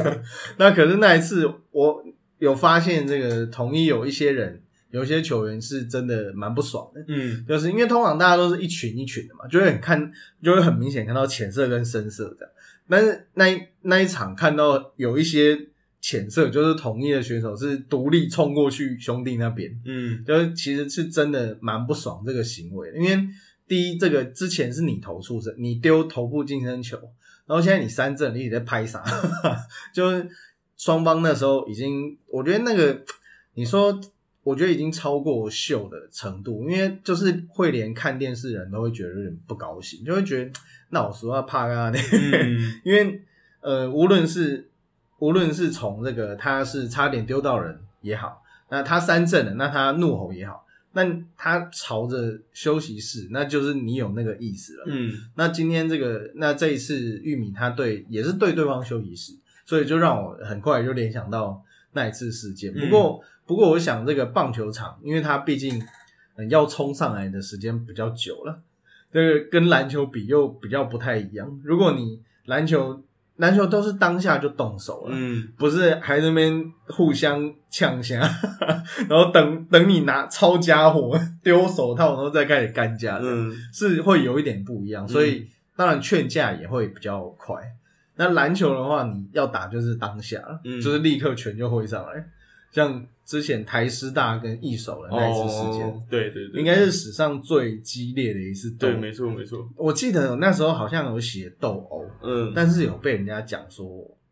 [0.58, 2.04] 那可是那一次，我
[2.38, 7.44] 有发现这个统一有一些人，有一些球员是真的蛮不爽的，嗯。
[7.48, 10.12] 就是因为通常大家都是一群一群的嘛，就会很看，
[10.44, 12.52] 就会很明显看到浅色跟深色的。
[12.88, 15.58] 但是那一那一场看到有一些
[16.00, 23.28] 浅色，就是同一的选手是独立冲过去兄弟那边，嗯就是其实是真的蛮不爽这个行为，因为
[23.68, 26.98] 第一，这个之前是你投出身，你丢头部近身球，
[27.46, 29.04] 然后现在你三振，你也在拍啥？
[29.94, 30.30] 就是
[30.78, 33.04] 双方那时候已经，我觉得那个
[33.56, 34.00] 你说，
[34.44, 40.52] 我觉得已经超过秀的程度，因为就是会连看电视人都会觉得有点不高兴，就会觉得
[40.92, 42.00] 那我说要怕啊那。
[42.00, 43.22] 嗯 因为
[43.60, 44.67] 呃，无论是
[45.20, 51.04] 无论是从这个他是差点丢到人也好，那他三振了，那他怒吼也好，那
[51.36, 54.86] 他朝着休息室，那就是你有那个意思了。
[54.88, 59.34] 嗯那今天这个，那这一次玉米他对也是对对方休息室，
[59.66, 61.62] 所以就让我很快就联想到
[61.94, 62.74] 那一次事件。
[62.74, 65.82] 不过，不过我想这个棒球场，因为它毕竟、
[66.36, 68.62] 呃要冲上来的时间比较久了，
[69.12, 71.60] 这个跟篮球比又比较不太一样。
[71.64, 73.04] 如果你篮球
[73.38, 75.48] 篮球都是当下就动手了，嗯。
[75.58, 78.20] 不是还在那边互相呛下，
[79.10, 83.52] 然后等等你拿抄家伙 丢手套，然后再开始干架，嗯。
[83.74, 87.56] 是会有一点不一样，所以当然劝架也会比较快。
[88.16, 90.82] 那篮球的话，你要打就是当下，嗯。
[90.82, 92.26] 就是立刻拳就挥上来，
[92.78, 98.96] 像之前台师大跟一手的那一次事件，哦，对对对，应该是史上最激烈的一次斗对，。
[98.96, 103.88] 没错没错，我记得那时候好像有写斗殴，嗯，但是有被人家讲说，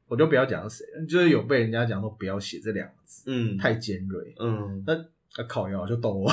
[0.07, 3.57] 我就不要讲是谁，就是有被人家讲说不要写这两个字，嗯。
[3.57, 4.35] 太尖锐。
[4.39, 4.83] 嗯。
[4.85, 6.27] 那啊靠腰就斗殴，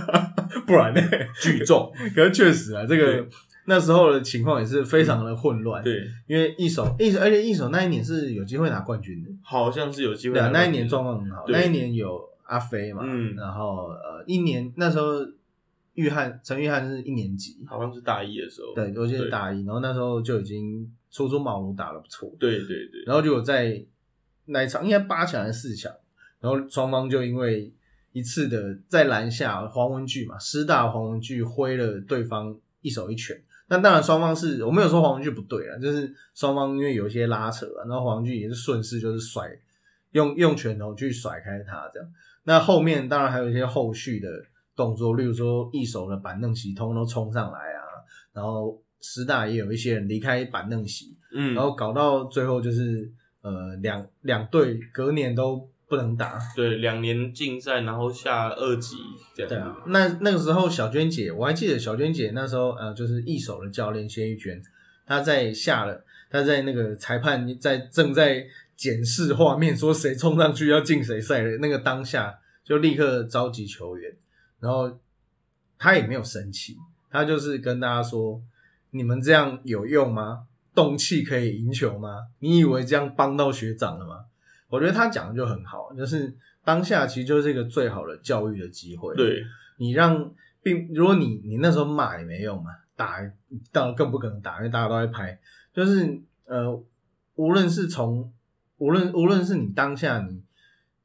[0.68, 1.00] 不然呢？
[1.40, 3.28] 聚众， 可是确实啊，这个对
[3.68, 9.30] 那时候的情况也是非常的混乱。，对，因为一手一手，而且一手那一年是有机会拿冠军的。
[9.42, 13.34] 好像是有机会对啊，拿冠军，那一年状况很好，那一年有阿飞嘛，嗯。
[13.34, 15.14] 然后呃，一年那时候
[15.94, 23.84] 玉汉陈玉汉是一年级，好像是大一的时候，对，我记得大一，然后那时候就已经初出茅庐打的不错，对对对，然后就有在
[24.44, 25.92] 那一场应该八强还是四强，
[26.40, 27.72] 然后双方就因为
[28.12, 33.42] 一次的在篮下黄文巨嘛，师大黄文巨挥了对方一手一拳。
[33.68, 39.50] 那当然，双方是我没有说黄文巨不对啊，就是双方因为有一些拉扯啊，然后黄文巨也是顺势就是甩
[40.12, 42.08] 用用拳头去甩开他这样。
[42.44, 44.28] 那后面当然还有一些后续的
[44.76, 47.82] 动作，例如说一手的板凳席通都冲上来啊，
[48.32, 53.10] 然后师大也有一些人离开板凳席，嗯，然后搞到最后就是
[53.42, 56.38] 呃两两队隔年都不能打。
[56.54, 58.96] 对两年禁赛，然后下二级
[59.34, 64.62] 这样，对啊，那那个时候小娟姐，我还记得小娟姐那时候呃就是一手的教练谢玉娟，
[65.06, 68.46] 她在下了，她在那个裁判在正在
[68.76, 74.12] 检视画面，说谁冲上去要进谁赛的那个当下，就立刻召集球员，
[74.60, 74.98] 然后
[75.78, 76.76] 他也没有生气，
[77.10, 78.42] 他就是跟大家说：
[78.90, 80.46] 你们这样有用吗？
[80.74, 82.26] 动气可以赢球吗？
[82.40, 84.26] 你以为这样帮到学长了吗？
[84.68, 89.44] 我觉得他讲的就很好，就是当下其实就是一个最好的教育的机会。，对，
[89.76, 93.18] 你让并如果你你那时候骂也没用嘛，打
[93.70, 95.38] 当然更不可能打，因为大家都在拍。
[95.72, 96.82] 就是呃，
[97.34, 98.32] 无论是从
[98.78, 100.42] 无论无论是你当下你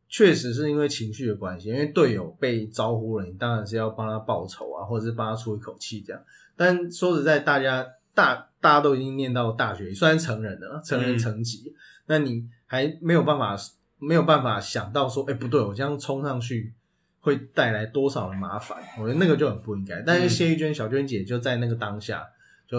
[0.10, 6.22] 确实是因为情绪的关系，因为队友被招呼了，你当然是要帮他报仇啊，或者是帮他出一口气这样。
[6.58, 11.74] 但说实在，大家大大家都已经念到大学，虽然成人了，成人成级，
[12.08, 13.54] 那你还没有办法
[14.00, 16.72] 没有办法想到说，哎、不对，我这样冲上去
[17.20, 18.78] 会带来多少的麻烦？
[18.98, 20.02] 我觉得那个就很不应该。
[20.08, 22.26] 但是谢玉娟、小娟姐就在那个当下
[22.66, 22.78] 就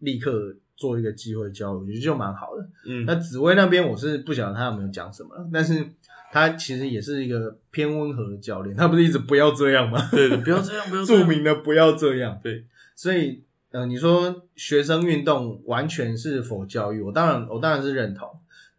[0.00, 2.68] 立刻做一个机会教育，我觉得就蛮好的。
[2.84, 5.86] 嗯，那紫薇那边我是不晓得他有没有讲什么，但是
[6.30, 10.06] 他其实也是一个偏温和的教练，他不是一直不要这样吗？
[10.12, 12.38] 对对，不要这样，不要这 著，名的不要这样。
[12.42, 17.00] 对，所以呃，你说学生运动完全是否教育？
[17.00, 18.28] 我当然我当然是认同，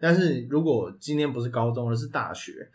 [0.01, 2.67] 但是如果今天不是高中，而是大学，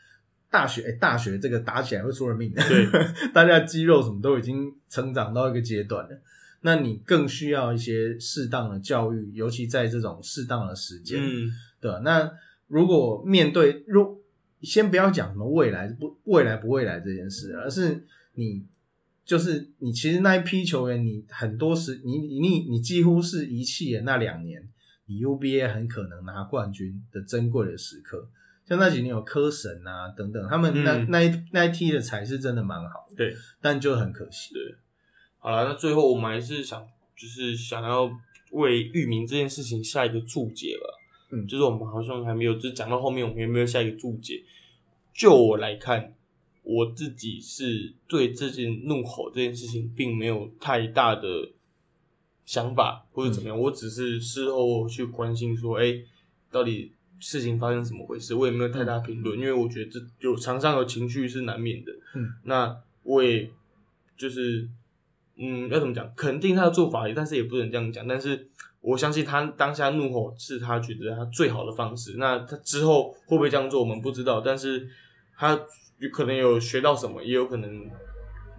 [0.50, 2.62] 大学哎、大学这个打起来会出人命的。
[2.68, 2.86] 对，
[3.34, 6.18] 大家肌肉什么都已经成长到一个阶段了，
[6.60, 11.20] 那你更需要一些适当的教育，尤其在这种适当的时间。
[11.20, 12.32] 嗯，对，那
[12.68, 14.22] 如果面对，如
[14.62, 18.64] 先不要讲什么未来不未来不未来这件事，而是你
[19.24, 24.66] 就是你其实那一批球员，你很多时你你你你几乎是遗弃了那两年
[25.06, 28.28] 你 UBA 很可能拿冠军的珍贵的时刻。
[28.68, 34.54] 像那几年有科神啊等等，他们那、嗯那一那一批的才是真的蛮好的，对，但就很可惜。
[35.38, 36.84] 好了，那最后我们还是想，
[37.16, 38.10] 就是想要
[38.50, 40.84] 为域名这件事情下一个注解吧。
[41.30, 44.42] 嗯就是我们好像还没有，就是讲到后面我们有没有下一个注解？
[45.14, 46.14] 就我来看，
[46.62, 51.22] 我自己是对这件怒吼这件事情并没有太大的
[52.46, 55.94] 想法或者怎么样，我只是事后去关心说，哎、
[56.50, 58.34] 到底事情发生怎么回事？
[58.34, 61.92] 我也没有太大评论，因为我觉得这有场上有情绪是难免的。
[62.14, 63.50] 嗯，那我也
[64.16, 64.68] 就是，
[65.36, 66.10] 嗯，要怎么讲？
[66.14, 68.06] 肯定他的做法，但是也不能这样讲。
[68.06, 68.46] 但是
[68.80, 72.14] 我相信他当下怒吼是他觉得他最好的方式。
[72.18, 74.40] 那他之后会不会这样做，我们不知道。
[74.40, 74.88] 但是
[75.36, 75.58] 他
[75.98, 77.90] 有可能有学到什么，也有可能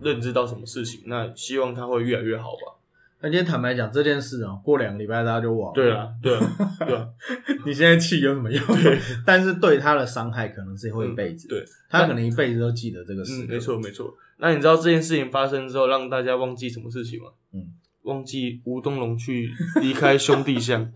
[0.01, 1.03] 认知到什么事情。
[1.05, 2.73] 那希望他会越来越好吧。
[3.19, 5.73] 那今天坦白讲这件事啊，过两个礼拜大家就忘了。
[5.73, 7.07] 对啊，对啊，对啊，
[7.65, 8.63] 你现在气有什么用？
[9.25, 11.47] 但是对他的伤害可能是会一辈子。
[11.47, 13.59] 嗯对，他可能一辈子都记得这个事、嗯，没。
[13.59, 14.13] 错没错。
[14.39, 17.29] 那你知道这件事情发生之后，让大家忘记什么事情吗？
[17.53, 17.65] 嗯，
[18.07, 20.89] 忘记吴东龙去离开兄弟象。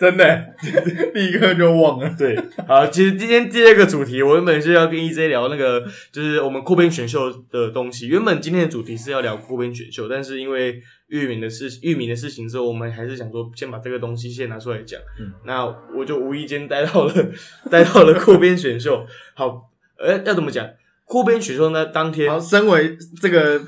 [0.00, 0.54] 真的，
[1.14, 2.14] 立刻就忘了。
[2.18, 8.08] 对，好，其实今天第二个主题，我原本是要跟 EJ 聊那个，就是我们扩编选秀的东西。
[8.08, 15.00] 原本今天的主题是要聊扩编选秀，但是因为域名的事、域名的事情之后，我们还是想说先把这个东西先拿出来讲。
[15.18, 15.64] 嗯，那
[15.96, 17.14] 我就无意间带到了
[17.70, 19.06] 带到了扩编选秀。
[19.34, 19.58] 好，
[19.98, 20.68] 呃，要怎么讲？
[21.06, 21.86] 扩编选秀呢？
[21.86, 23.60] 当天好，身为这个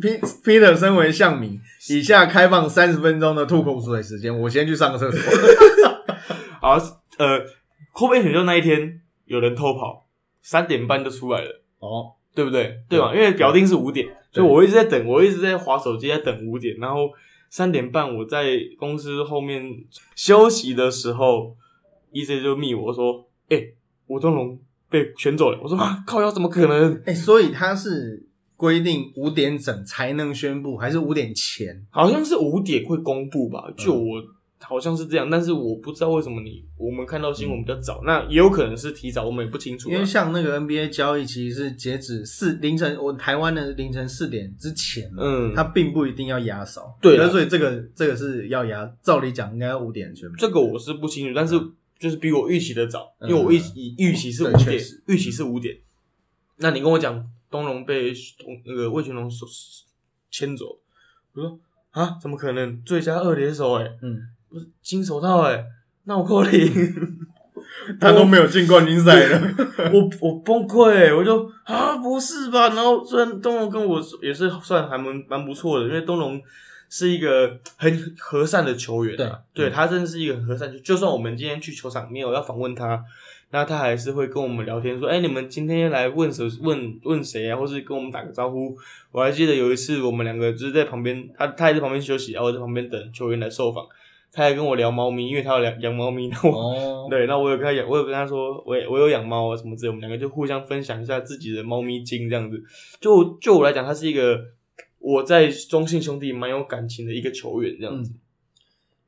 [0.00, 1.60] Peter，身为象迷，
[1.90, 5.20] 以下开放三十分钟的吐口水时间，我先去上个厕所。
[6.60, 6.76] 好，
[7.18, 7.40] 呃，
[7.92, 10.06] 扩编选秀那一天有人偷跑，
[10.42, 11.62] 三点半就出来了。
[11.78, 12.78] 哦，对不对？
[12.88, 13.14] 对嘛？
[13.14, 16.76] 因为表定是五点，所以我一直在等，我一直在划手机，在等五点。
[16.78, 17.10] 然后
[17.48, 19.62] 三点半我在公司后面
[20.14, 21.56] 休息的时候
[22.12, 23.62] ，EC 就密我说：“哎、
[24.06, 24.58] 吴东龙
[24.88, 27.02] 被选走了。”我说：“啊，靠腰怎么可能？
[27.06, 28.28] 哎、所以他是
[28.60, 31.86] 规定五点整才能宣布，还是五点前？
[31.88, 33.72] 好像是五点会公布吧？
[33.74, 34.22] 就嗯我。
[34.62, 39.92] 好像是这样，但是我不知道为什么你我们看到新闻比较早，那也有可能是提早，我们也不清楚啊。
[39.94, 46.94] 因为像那个 NBA 交易，其实是截止四凌晨，我台湾的凌晨四点之前，嗯，它并不一定要压少。
[47.00, 50.36] 对所以这个这个是要压，照理讲应该要五点宣布。
[50.36, 51.58] 这个我是不清楚，但是
[51.98, 55.74] 就是比我预期的早，因为我预以预期是五点对确实，预期是五点。
[56.58, 58.12] 那你跟我讲东龙被
[58.64, 59.48] 那个魏全龙所
[60.30, 60.78] 牵走，
[61.34, 61.58] 我说
[61.90, 62.82] 啊，怎么可能？
[62.84, 65.64] 最佳二连手哎、嗯，不是金手套哎、
[66.04, 66.72] 那我扣零，
[68.00, 69.54] 他都没有进冠军赛了。
[69.92, 72.68] 我我崩溃、欸，我就啊不是吧？
[72.68, 76.40] 然后虽然东龙跟我也是算还蛮蛮不错的，因为东龙
[76.88, 80.72] 是一个很和善的球员、啊，对对他真的是一个很和善。
[80.72, 83.04] 就就算我们今天去球场没有要访问他，
[83.52, 88.76] 那他还是会跟我们聊天说：“哎、你们今天来问谁问问谁啊？”或是跟我们打个招呼。
[89.10, 93.84] 我还记得有一次我们两个就是在旁边，他他也在旁边休息，然后我在旁边等球员来受访。
[94.32, 102.62] 他还跟我聊猫咪，因为他有养养猫咪，那我哦，对，那我有跟他养，我有跟他说，我也我有养猫啊什么之类，我们两个就互相分享一下自己的猫咪经这样子。
[103.00, 104.40] 就就我来讲，他是一个
[105.00, 108.12] 我在中信兄弟蛮有感情的一个球员这样子。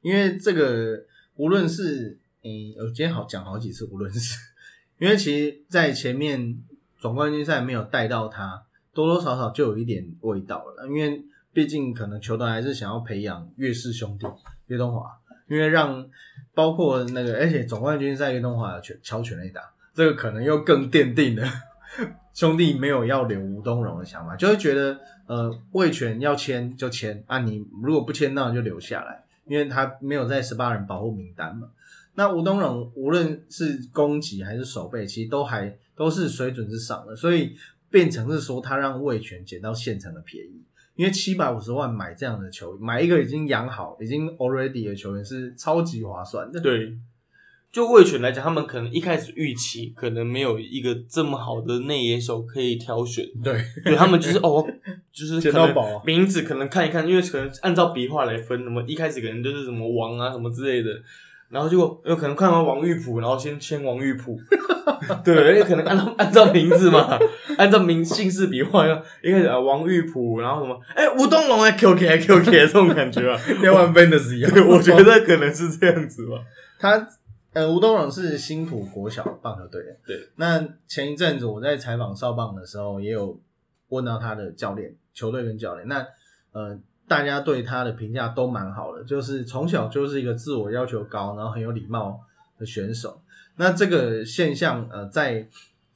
[0.00, 1.04] 因为这个
[1.36, 4.36] 无论是嗯，我今天好讲好几次，无论是
[4.98, 6.58] 因为其实，在前面
[6.98, 10.88] 总冠军赛没有带到他，多多少少就有一点味道了。
[10.88, 11.22] 因为
[11.52, 14.26] 毕竟可能球队还是想要培养岳氏兄弟
[14.66, 15.08] 岳东华，
[15.46, 16.04] 因为让
[16.52, 19.60] 包括那个，而且总冠军赛岳东华有全敲全垒打，
[19.94, 21.48] 这个可能又更奠定了
[22.34, 31.68] 兄弟没有要留吴东荣的想法，就会觉得呃魏权要签就签啊，你如果不签那你就留下来，因为他没有在十八人保护名单嘛。
[32.14, 37.56] 那吴东荣无论是攻击还是守备，其实都还都是水准之上的，所以
[37.90, 40.62] 变成是说他让魏权捡到现成的便宜，
[40.94, 46.60] 因为七百五十万买这样的球员，买一个已经养好、已经 already 的球员是超级划算的。
[46.60, 46.94] 对，
[47.70, 54.66] 就魏权来讲，他们可能一开始预期可能没有一个这么好的内野手可以挑选，对，对他们就是哦，
[55.10, 60.90] 就是捡到宝啊名字可能看一看，因为可能按照笔画来分，什么一开始可能就是什么王啊什么之类的，
[61.52, 64.38] 然后结果有可能看到王玉普，然后先签王玉普，
[65.22, 67.18] 对，因为可能按照按照名字嘛，
[67.58, 68.86] 按照名姓氏笔画，
[69.22, 74.50] 一开始啊王玉普，然后什么，哎、吴东龙哎 QK QK 这种感觉啊，连玩 Fantasy 一样。
[74.50, 76.38] 对，我觉得可能是这样子吧。
[76.78, 77.06] 他
[77.52, 79.94] 呃，吴东龙是新浦国小棒球队的。
[80.06, 83.38] 对，那前一阵子我在采访少棒的时候，也有
[83.90, 85.86] 问到他的教练、球队跟教练。
[85.86, 86.02] 那
[86.52, 86.78] 呃，
[87.12, 92.18] 大家对他的评价都蛮好的，就是从小就是一个自我要求高，然后很有礼貌
[92.58, 93.20] 的选手。
[93.56, 95.46] 那这个现象呃，在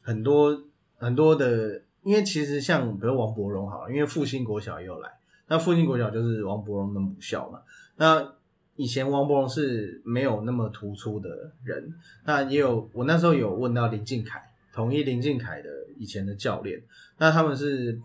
[0.02, 0.62] 很多
[0.98, 5.10] 很多的，因为其实像比如王伯荣好了，因为复兴国小也有来，
[5.48, 7.62] 那复兴国小就是王伯荣的母校嘛。
[7.96, 8.34] 那
[8.74, 11.94] 以前王伯荣是没有那么突出的人，
[12.26, 14.38] 那也有我那时候有问到林敬凯，
[14.70, 16.78] 统一林敬凯的以前的教练，
[17.16, 17.98] 那他们是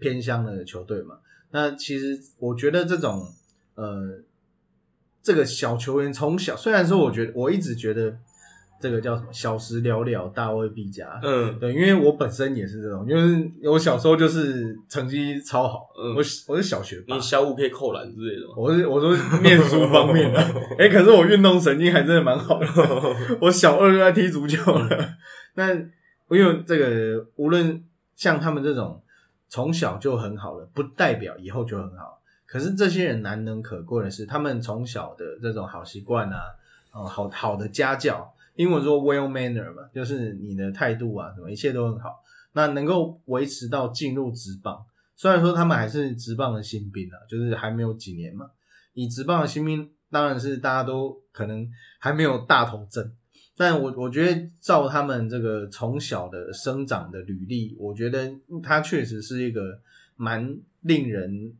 [0.00, 1.18] 偏乡的球队嘛。
[1.50, 3.26] 那其实我觉得这种
[3.74, 4.20] 呃，
[5.22, 8.16] 这个小球员从小，虽然说我觉得我一直觉得
[8.80, 11.20] 这个叫什么小时了了，大未必佳。
[11.22, 18.54] 嗯，对，因为我本身也是这种，就是我小时候就是成绩超好，嗯我我是小学霸你，小五可以扣篮之类的吗？
[18.56, 20.38] 我是我说念书方面的，
[20.78, 22.66] 哎、可是我运动神经还真的蛮好的。
[23.42, 25.14] 我小二就在踢足球了。
[25.56, 27.82] 那因为这个，无论
[28.14, 29.02] 像他们这种
[29.48, 32.20] 从小就很好了，不代表以后就很好。
[32.46, 36.40] 可是这些人难能可贵的是，他们从小的这种好习惯啊，
[36.94, 42.22] 嗯，好好的家教，英文说 well manner 嘛，就是你的态度啊，什么一切都很好。
[42.52, 44.82] 那能够维持到进入职棒，
[45.14, 48.50] 虽然说他们还是职棒的新兵啊，就是还没有几年嘛。
[48.94, 51.68] 以职棒的新兵，当然是大家都可能
[52.00, 53.14] 还没有大头阵，
[53.58, 58.32] 但我我觉得照他们这个从小的生长的履历，我觉得
[58.62, 59.80] 他确实是一个
[60.16, 61.52] 蛮令人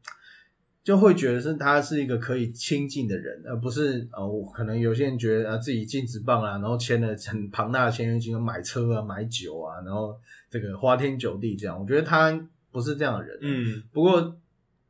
[0.84, 10.16] 就会觉得是他是一个可以亲近的人，而不是呃，我可能有些人觉得啊自己进职棒啊，然后签了很庞大的签约金，买车啊、买酒啊，然后
[10.48, 12.32] 这个花天酒地这样，我觉得他
[12.70, 13.38] 不是这样的人。
[13.42, 14.36] 嗯，不过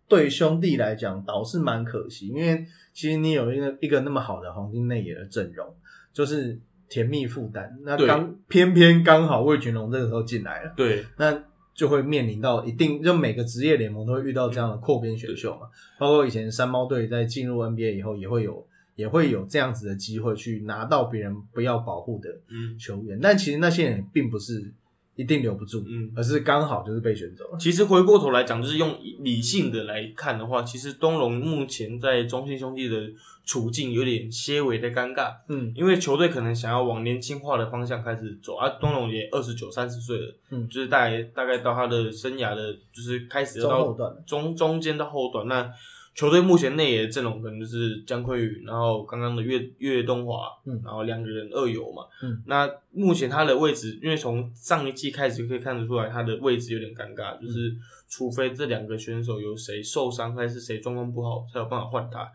[0.07, 5.75] 对兄弟来讲倒是蛮可惜，因为其实你有一个一个那么好的黄金内野的阵容，
[6.13, 7.79] 就是甜蜜负担。
[7.85, 15.69] 那刚偏偏刚好魏群龙这个时候进来了，对，那就会面临到一定，就每个职业联盟都会遇到这样的扩编选秀嘛。
[15.99, 18.67] 包括以前山猫队在进入 NBA 以后，也会有
[18.97, 24.73] 也会有这样子的机会去拿到别人不要保护的嗯，球员，但其实那些人并不是
[25.19, 26.13] 一定留不住，嗯。
[26.15, 27.59] 而是刚好就是被选走了。
[27.59, 33.11] 其实回过头来讲，就是用理性的来看的话，其实东龙目前在中信兄弟的
[33.45, 35.73] 处境有点些微的尴尬，嗯。
[35.75, 40.69] 因为球队可能想要往年轻化的方向开始走，啊，东龙也二十九、三十岁了，嗯。
[40.69, 43.93] 就是大概大概到他的生涯的，就是开始到
[44.25, 45.69] 中中间到后段，那
[46.15, 50.81] 球队目前内野的阵容可能就是姜昆宇，然后刚刚的岳岳东华，嗯。
[50.85, 57.77] 然后两个人二游嘛，嗯，那目前他的位置，因为从上一季开始就可以看得出来，他的位置有点尴尬，就是
[58.09, 62.29] 除非这两个选手有谁受伤还是谁状况不好，才有办法换他，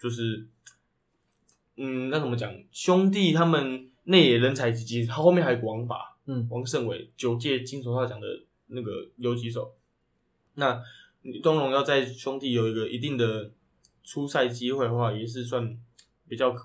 [0.00, 0.46] 就是，
[1.76, 2.52] 嗯，那怎么讲？
[2.72, 6.48] 兄弟他们内野人才济济，他后面还有个王法，嗯。
[6.50, 8.26] 王胜伟九届金手套奖的
[8.66, 9.72] 那个游击手。
[10.54, 10.82] 那
[11.42, 13.50] 东龙要在兄弟有一个一定的
[14.04, 15.76] 出赛机会的话，也是算
[16.28, 16.58] 比较比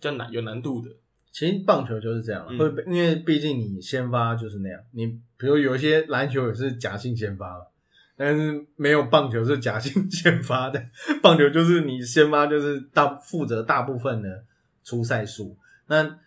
[0.00, 0.90] 较难有难度的。
[1.30, 5.06] 其实棒球就是这样，嗯会被因为毕竟你先发就是那样，你
[5.38, 7.64] 比如有一些篮球也是假性先发嘛，
[8.16, 10.84] 但是没有棒球是假性先发的，
[11.22, 14.44] 棒球就是你先发就是大负责大部分的
[14.84, 15.56] 出赛数。
[15.86, 16.18] 那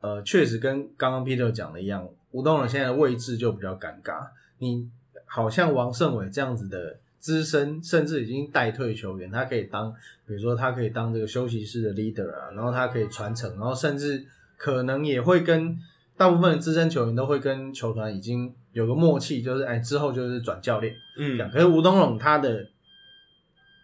[0.00, 4.26] 呃，确实跟刚刚 Peter 讲的一样，吴东人现在的位置就比较尴尬，
[4.58, 4.90] 你
[5.24, 9.92] 好像王胜伟这样子的资深，甚至已经带退球员，他可以当，
[10.26, 14.24] 比如说他可以当这个休息室的 leader 啊，然后他可以传承，然后甚至
[14.56, 15.78] 可能也会跟
[16.16, 21.48] 大部分的资深球员都会跟球团已经有个默契，就是哎之后就是转教练这样。
[21.48, 22.66] 嗯，可是吴东龙他的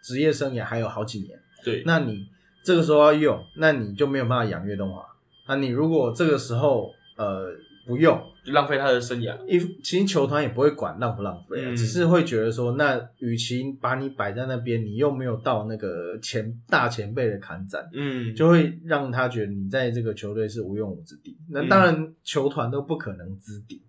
[0.03, 2.29] 职业生涯还有好几年，对，那你
[2.63, 5.05] 这个时候要用，那你就没有办法养岳东华。
[5.47, 7.53] 那你如果这个时候呃
[7.87, 9.37] 不用，就浪费他的生涯。
[9.47, 21.37] 一其实球团也不会管浪不浪费啊，嗯只是会觉得说，那与其把你摆在那边，你又没有到那个前大前辈的砍斩，嗯，就会让他觉得你在这个球队是无用武之地。
[21.51, 23.83] 那当然，球团都不可能资敌，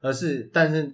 [0.00, 0.92] 而是但是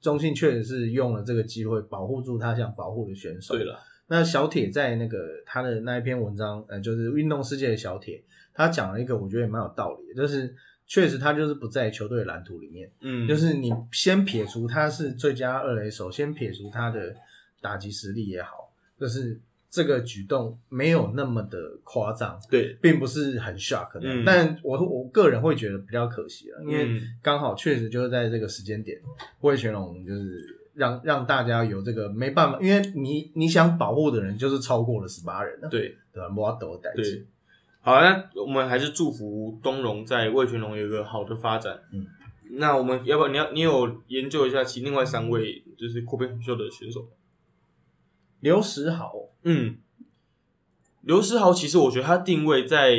[0.00, 3.54] 中信确实是用了这个机会保护住他想保护的选手。
[3.54, 3.78] 对了，
[4.08, 8.22] 那小铁在那个他的那一篇文章，呃，就是运动世界的小铁，
[8.52, 10.52] 他讲了一个我觉得也蛮有道理的，就是
[10.90, 12.90] 确实他就是不在球队的蓝图里面。
[13.00, 17.14] 嗯，就是你先撇除他是最佳二垒手，先撇除他的
[17.60, 18.68] 打击实力也好，
[18.98, 19.38] 就是
[19.70, 24.00] 这个举动没有那么的夸张，对，并不是很 shock 的。
[24.02, 28.98] 嗯但我我个人会觉得比较可惜了，因为嗯刚好确实就是在这个时间点，
[29.42, 36.28] 魏全龙就是让让大家有这个没办法，因为你你想保护的人就是超过了十八人了，对对吧？
[36.28, 37.26] 摩德代对志，。
[37.82, 41.80] 好，那我们还是祝福东荣在魏全龙有一个好的发展。
[41.92, 42.06] 嗯，
[42.58, 47.08] 那我们要不要你要你有研究一下其另外三位就是扩编选秀的选手？
[48.40, 49.14] 刘时豪，
[49.44, 49.76] 嗯，
[51.02, 52.96] 刘诗豪其实我觉得他定位在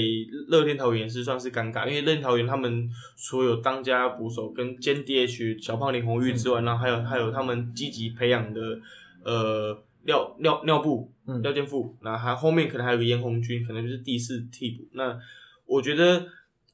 [0.47, 8.79] 乐天桃园是算是尴尬，因为乐天桃园他们所有当家捕手跟兼 DH 小胖林红玉之外，然后还有还有他们积极培养的
[9.23, 14.84] 呃廖廖廖布嗯廖健富，那还后面可能还有个严红军，可能就是第四替补。
[14.93, 15.17] 那
[15.65, 16.25] 我觉得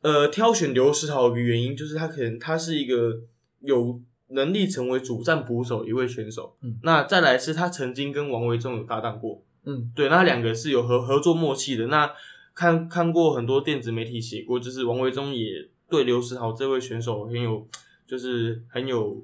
[0.02, 3.20] 呃挑选刘诗豪的原因就是他可能他是一个
[3.62, 9.44] 有能力成为主战捕手一位选手，嗯那再来是他曾经跟王维忠有搭档过。
[9.70, 11.88] 嗯对，那两个是有合合作默契的。
[11.88, 12.10] 那
[12.54, 17.68] 看看过很多电子媒体写过，就是王维忠也对刘诗豪这位选手很有，
[18.08, 19.22] 就是很有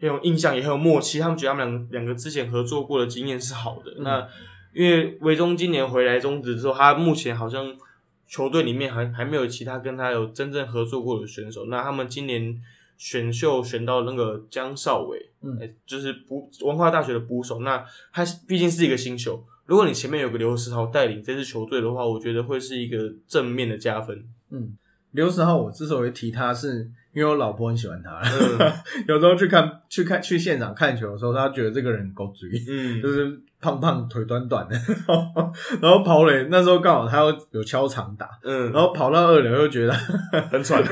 [0.00, 1.18] 很有印象，也很有默契。
[1.18, 3.92] 他们觉得他们两两个之前合作过的经验是好的。
[3.98, 4.28] 嗯那
[4.72, 7.76] 因为维忠今年回来中职之后，他目前好像
[8.28, 11.64] 球队里面还还没有其他跟他有真正合作过的选手。
[11.66, 12.56] 那他们今年
[12.96, 17.60] 选秀选到那个江少伟，嗯欸就是捕文化大学的捕手。
[17.62, 24.24] 那他毕竟是一个新秀，如果你前面有个刘石豪带领这支球队的话，我觉得会是一个正面的加分。
[24.50, 24.76] 嗯，
[25.10, 28.72] 刘世豪，我之所以提他是，因为我老婆很喜欢他，嗯。
[29.08, 32.48] 有时候去看去看去现场看球的时候，他觉得这个人够追。
[32.68, 33.02] 嗯。
[33.02, 34.74] 就是胖胖腿短短的，
[35.82, 39.92] 然后跑垒那时候刚好他要有敲长打，嗯，然后跑到二垒又觉得
[40.50, 40.82] 很喘。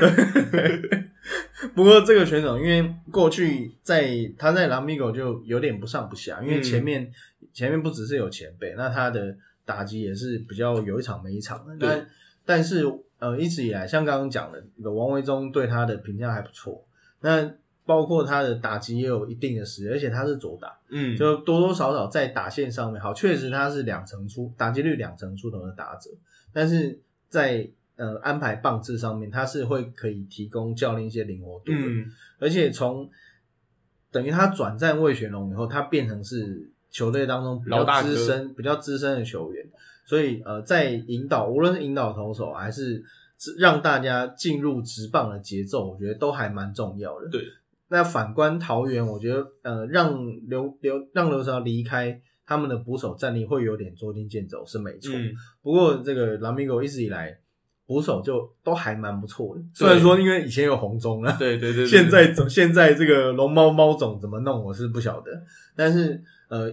[1.75, 6.63] 不过这个选手因为过去在他在拉米狗就有点不上不下，因为嗯。
[6.63, 7.11] 前面、
[7.53, 12.07] 前面不只是有前辈，那他的打击也是比较有一场没一场的，但
[12.45, 12.83] 但是
[13.19, 16.83] 呃一直以来像刚刚讲的，那个王维忠对他的评价还不错，
[17.21, 17.51] 那
[17.85, 20.77] 包括他的打击也有一定的实力，而且他是左打。
[20.89, 26.09] 嗯，就多多少少在打线上面，好，确实他是两成出打击率两成出头的打者，
[26.53, 26.99] 但是
[27.29, 32.05] 在呃安排棒次上面，他是会可以提供教练一些灵活度的，嗯
[32.39, 33.09] 而且从
[34.11, 39.65] 等于他转战魏玄龙以后，他变成是球队当中比较资深、比较资深的球员，
[40.09, 43.03] 所以呃，在引导无论是引导投手还是
[43.59, 47.29] 让大家进入直棒的节奏，我觉得都还蛮重要的。
[47.29, 47.43] 对，
[47.89, 55.13] 那反观桃园，我觉得呃，让刘刘让刘朝离开他们的捕手战力会有点捉襟见肘，是没错。
[55.13, 55.31] 嗯，
[55.61, 57.37] 不过这个拉米狗一直以来
[57.85, 65.31] 捕手就都还蛮不错的，虽然说因为以前有红中啊，对对对对， 现在怎现在这个龙猫猫种怎么弄，我是不晓得。
[65.75, 66.71] 但是呃，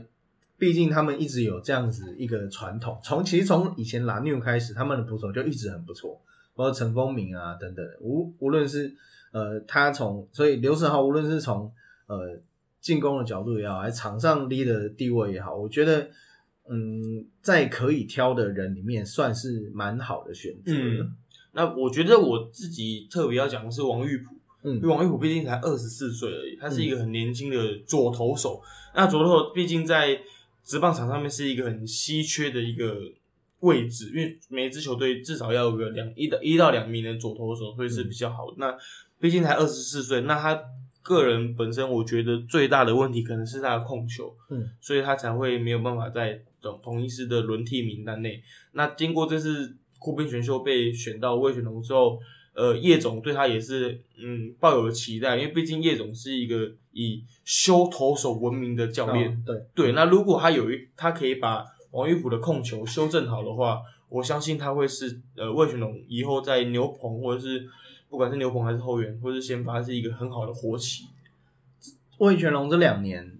[0.59, 6.21] 毕竟他们一直有这样子一个传统，从其实从以前拉纽开始，他们的捕手就一直很不错，
[6.55, 8.95] 包括陈风明啊等等，无无论是
[9.33, 11.71] 呃他从所以刘世豪无论是从
[12.07, 12.39] 呃
[12.81, 16.09] 进攻的角度也好，还是场上 leader 的地位也好，我觉得。
[16.69, 20.73] 嗯，在可以挑的人里面，算是蛮好的选择。
[20.73, 21.17] 嗯
[21.53, 24.35] 那我觉得我自己特别要讲的是王玉普，
[24.65, 28.61] 嗯因为王玉普毕竟才二十四岁而已，他是一个很年轻的左投手。
[28.97, 30.21] 那左投手毕竟在
[30.67, 33.01] 职棒场上面是一个很稀缺的一个
[33.61, 38.57] 位置，因为每一支球队至少要有个两一到一到两名的左投手所以是比较好的。
[38.59, 38.77] 那
[39.21, 40.61] 毕竟才二十四岁，那他
[41.03, 48.43] 个人本身我觉得最大的问题可能是他的控球，嗯，所以他才会没有办法在同同一师的轮替名单内。
[48.73, 52.19] 那经过这次库宾选秀被选到魏选龙之后，
[52.57, 59.31] 呃，叶总对他也是嗯抱有期待，因为毕竟叶总是一个以修投手闻名的教练。
[59.31, 67.69] 哦对，对，那如果他有一他可以把王玉普的控球修正好的话，我相信他会是呃魏全龙以后在牛棚或者是
[68.09, 71.05] 不管是牛棚还是后援或者是先发是一个很好的活棋。
[72.17, 73.37] 魏全龙这两年，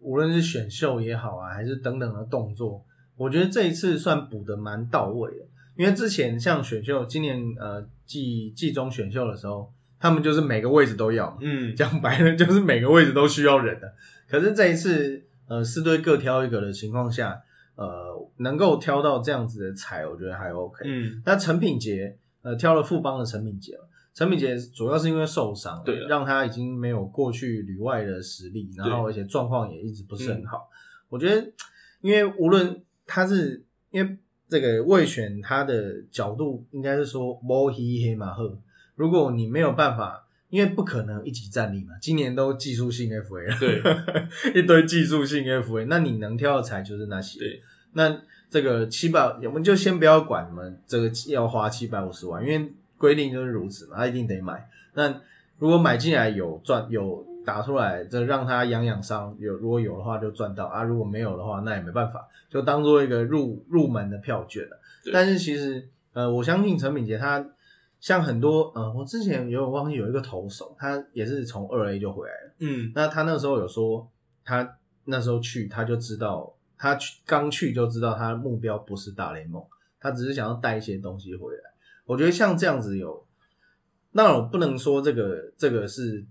[0.00, 2.82] 无论是选秀也好啊，还是等等的动作，
[3.16, 5.44] 我觉得这一次算补的蛮到位的。
[5.78, 13.94] 因为之前像选秀，今年呃季季中选秀的时候，他们就是每个位置都要嘛，嗯，讲白了 就是每个位置都需要人的。
[14.28, 17.40] 可是这一次，呃，四队各挑一个的情况下，
[17.76, 17.86] 呃，
[18.38, 20.84] 能够挑到这样子的彩，我觉得还 OK。
[20.84, 23.88] 嗯，那陈品杰，呃，挑了富邦的陈品杰了。
[24.12, 30.68] 陈品杰主要是因为受伤，对了让他已经没有过去旅外的实力，然后而且状况也一直不是很好。
[31.08, 31.52] 我觉得，
[32.00, 34.18] 因为无论他是因为
[34.48, 38.58] 这个魏选他的角度，应该是说摸黑黑马赫，
[38.96, 40.24] 如果你没有办法。
[40.50, 43.82] 因为不可能一级战力嘛，今年都技术性 FA 了，对，
[44.58, 47.38] 一堆技术性 FA，那你能挑的才就是那些。
[47.38, 47.60] 对，
[47.92, 48.18] 那
[48.48, 54.66] 这个七百，我们就先不要管什么这个要花七百五十万，因为规定就是如此嘛，他一定得买。
[54.94, 55.20] 那
[55.58, 64.78] 如果买进来有赚有打出来，这让他养养伤，有如果有的话就赚到啊，如果没有的话那也没办法，就当做一个入入门的票券了。
[65.10, 67.42] 但是其实呃，我相信陈敏杰他
[68.00, 72.52] 像很多呃，我之前有忘记有一个投手，他也是从二 A 就回来了。
[72.58, 74.06] 嗯，那他那时候有说，
[74.44, 74.76] 他
[75.06, 79.64] 那时候去他就知道，他去刚去就知道他的目标不是大联盟，
[79.98, 81.62] 他只是想要带一些东西回来。
[82.04, 83.26] 我觉得像这样子有，
[84.12, 86.26] 那我不能说这个这个是，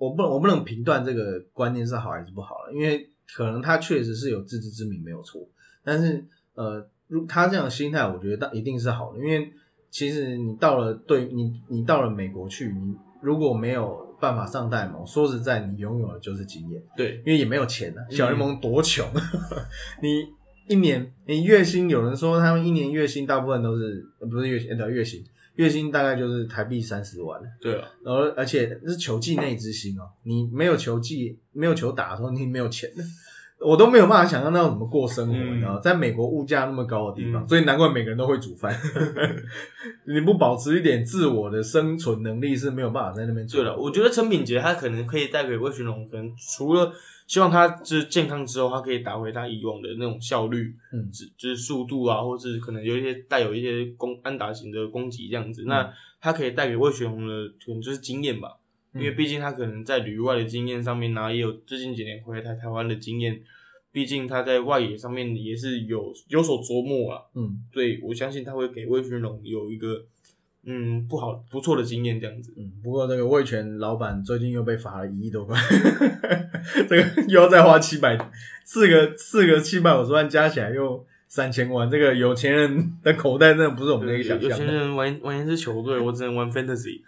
[0.00, 5.46] 我不能我不能评断这个观念是好还是不好了，因为可能他确实是有自知之明没有错，
[5.84, 6.24] 但是
[6.54, 9.52] 呃，如他这样的心态，我觉得一定是好的，因为
[9.90, 16.82] 其实你到了对你你到了美国去，你如果没有办法上大联盟，说实在，你拥有的就是经验。
[16.96, 19.06] 对，因为也没有钱啊，小联盟多穷，
[20.02, 20.26] 你
[20.68, 25.22] 一年你月薪，有人说他们一年月薪大部分都是呃不是月薪，呃对月薪，
[25.60, 33.02] 月薪大概就是台币三十万，对啊，然后而且是球季内之星哦，你没有球季没有球打的时候，你没有钱的。
[33.62, 38.74] 我都没有办法想象那要怎么过生活，嗯你知道，在美国物价那么高的地方，嗯所以难怪每个人都会煮饭。
[40.08, 43.46] 你不保持一点自我的生存能力是没有办法在那边。
[43.46, 46.90] 对了，我觉得陈品杰他可能可以带给魏群龙，可能除了
[47.30, 55.62] 希望他就是健康之后，他可以打回他以往的那种效率，嗯只就是速度啊，或是可能有一些带有一些攻安打型的攻击这样子。
[55.64, 58.58] 那他可以带给魏学龙的可能就是经验吧，
[58.94, 63.40] 因为毕竟他可能在旅外的经验上面，然后也有最近几年回台台湾的经验，
[63.92, 67.22] 毕竟他在外野上面也是有有所琢磨啊。
[67.36, 70.04] 嗯所以我相信他会给魏群龙有一个
[70.64, 72.52] 嗯不好不错的经验这样子。
[72.56, 75.58] 嗯，不过这个味全老板最近又被罚了一亿多块，
[76.88, 78.18] 这个又要再花七百
[78.64, 87.00] 四个四个七百五十万加起来又三千万，这个有钱人的口袋真的不是我们可以有有钱想象的，人玩玩一支球队，我只能玩 fantasy。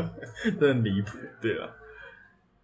[0.58, 1.18] 真离谱。
[1.40, 1.68] 对啊，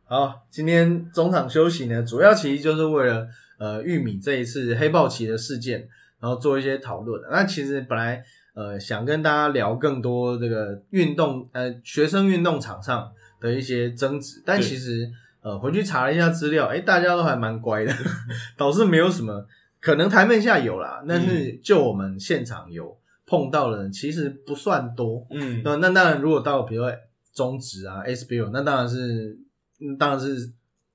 [0.04, 3.26] 好，今天中场休息呢，主要其实就是为了
[3.58, 5.88] 呃玉米这一次黑豹旗的事件，
[6.20, 7.22] 然后做一些讨论。
[7.30, 8.22] 那其实本来
[8.56, 15.08] 呃想跟大家聊更多这个运动呃学生运动场上的一些争执，但其实
[15.42, 17.94] 呃回去查了一下资料，哎，大家都还蛮乖的，
[18.56, 19.46] 倒是没有什么
[19.78, 22.96] 可能台面下有啦，但是就我们现场有
[23.26, 25.26] 碰到的人，其实不算多。
[25.30, 26.92] 嗯，那那当然，如果到比如说
[27.34, 29.38] 中职啊、SBL，那当然是，
[29.80, 30.46] 嗯当然是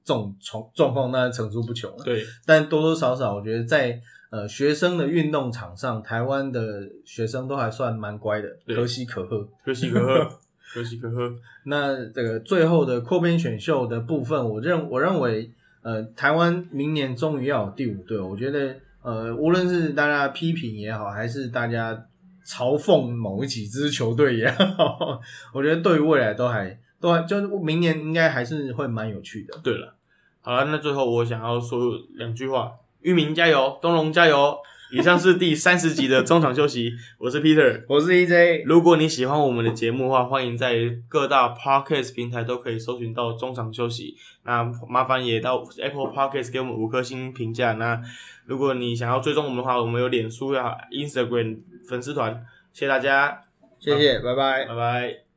[0.03, 2.03] 这种状状况，那层出不穷了。
[2.03, 4.01] 对，但多多少少，我觉得在
[4.32, 9.47] 呃学生的运动场上，台湾的学生都还算蛮乖的，可喜可贺。
[9.63, 10.39] 可喜可贺，
[10.73, 11.32] 可喜可贺。
[11.65, 15.51] 那这个最后的扩编选秀的部分，我认我认为，
[15.84, 22.07] 呃，台湾明年终于要有第五队，我觉得，呃，无论是大家批评也好，还是大家
[22.47, 25.21] 嘲讽某几支球队也好，
[25.53, 29.59] 我觉得对于未来都还都还就是明年应该还是会蛮有趣的。
[29.61, 29.93] 对了，
[30.41, 32.71] 好了，那最后我想要说两句话：
[33.01, 34.57] 玉明加油，东龙加油。
[34.93, 37.85] 以上是第三十集的中场休息， 我是 Peter。
[37.87, 40.75] 我是 EJ，如果你喜欢我们的节目的话，欢迎在
[41.07, 44.17] 各大 Podcast 平台都可以搜寻到中场休息。
[44.43, 47.71] 那麻烦也到 Apple Podcast 给我们五颗星评价。
[47.73, 48.01] 那
[48.45, 52.45] 如果你想要追踪我们的话，我们有脸书呀、Instagram 粉丝团。
[52.73, 53.43] 谢谢大家，
[53.79, 54.75] 谢谢，拜拜拜。
[54.75, 55.30] 拜。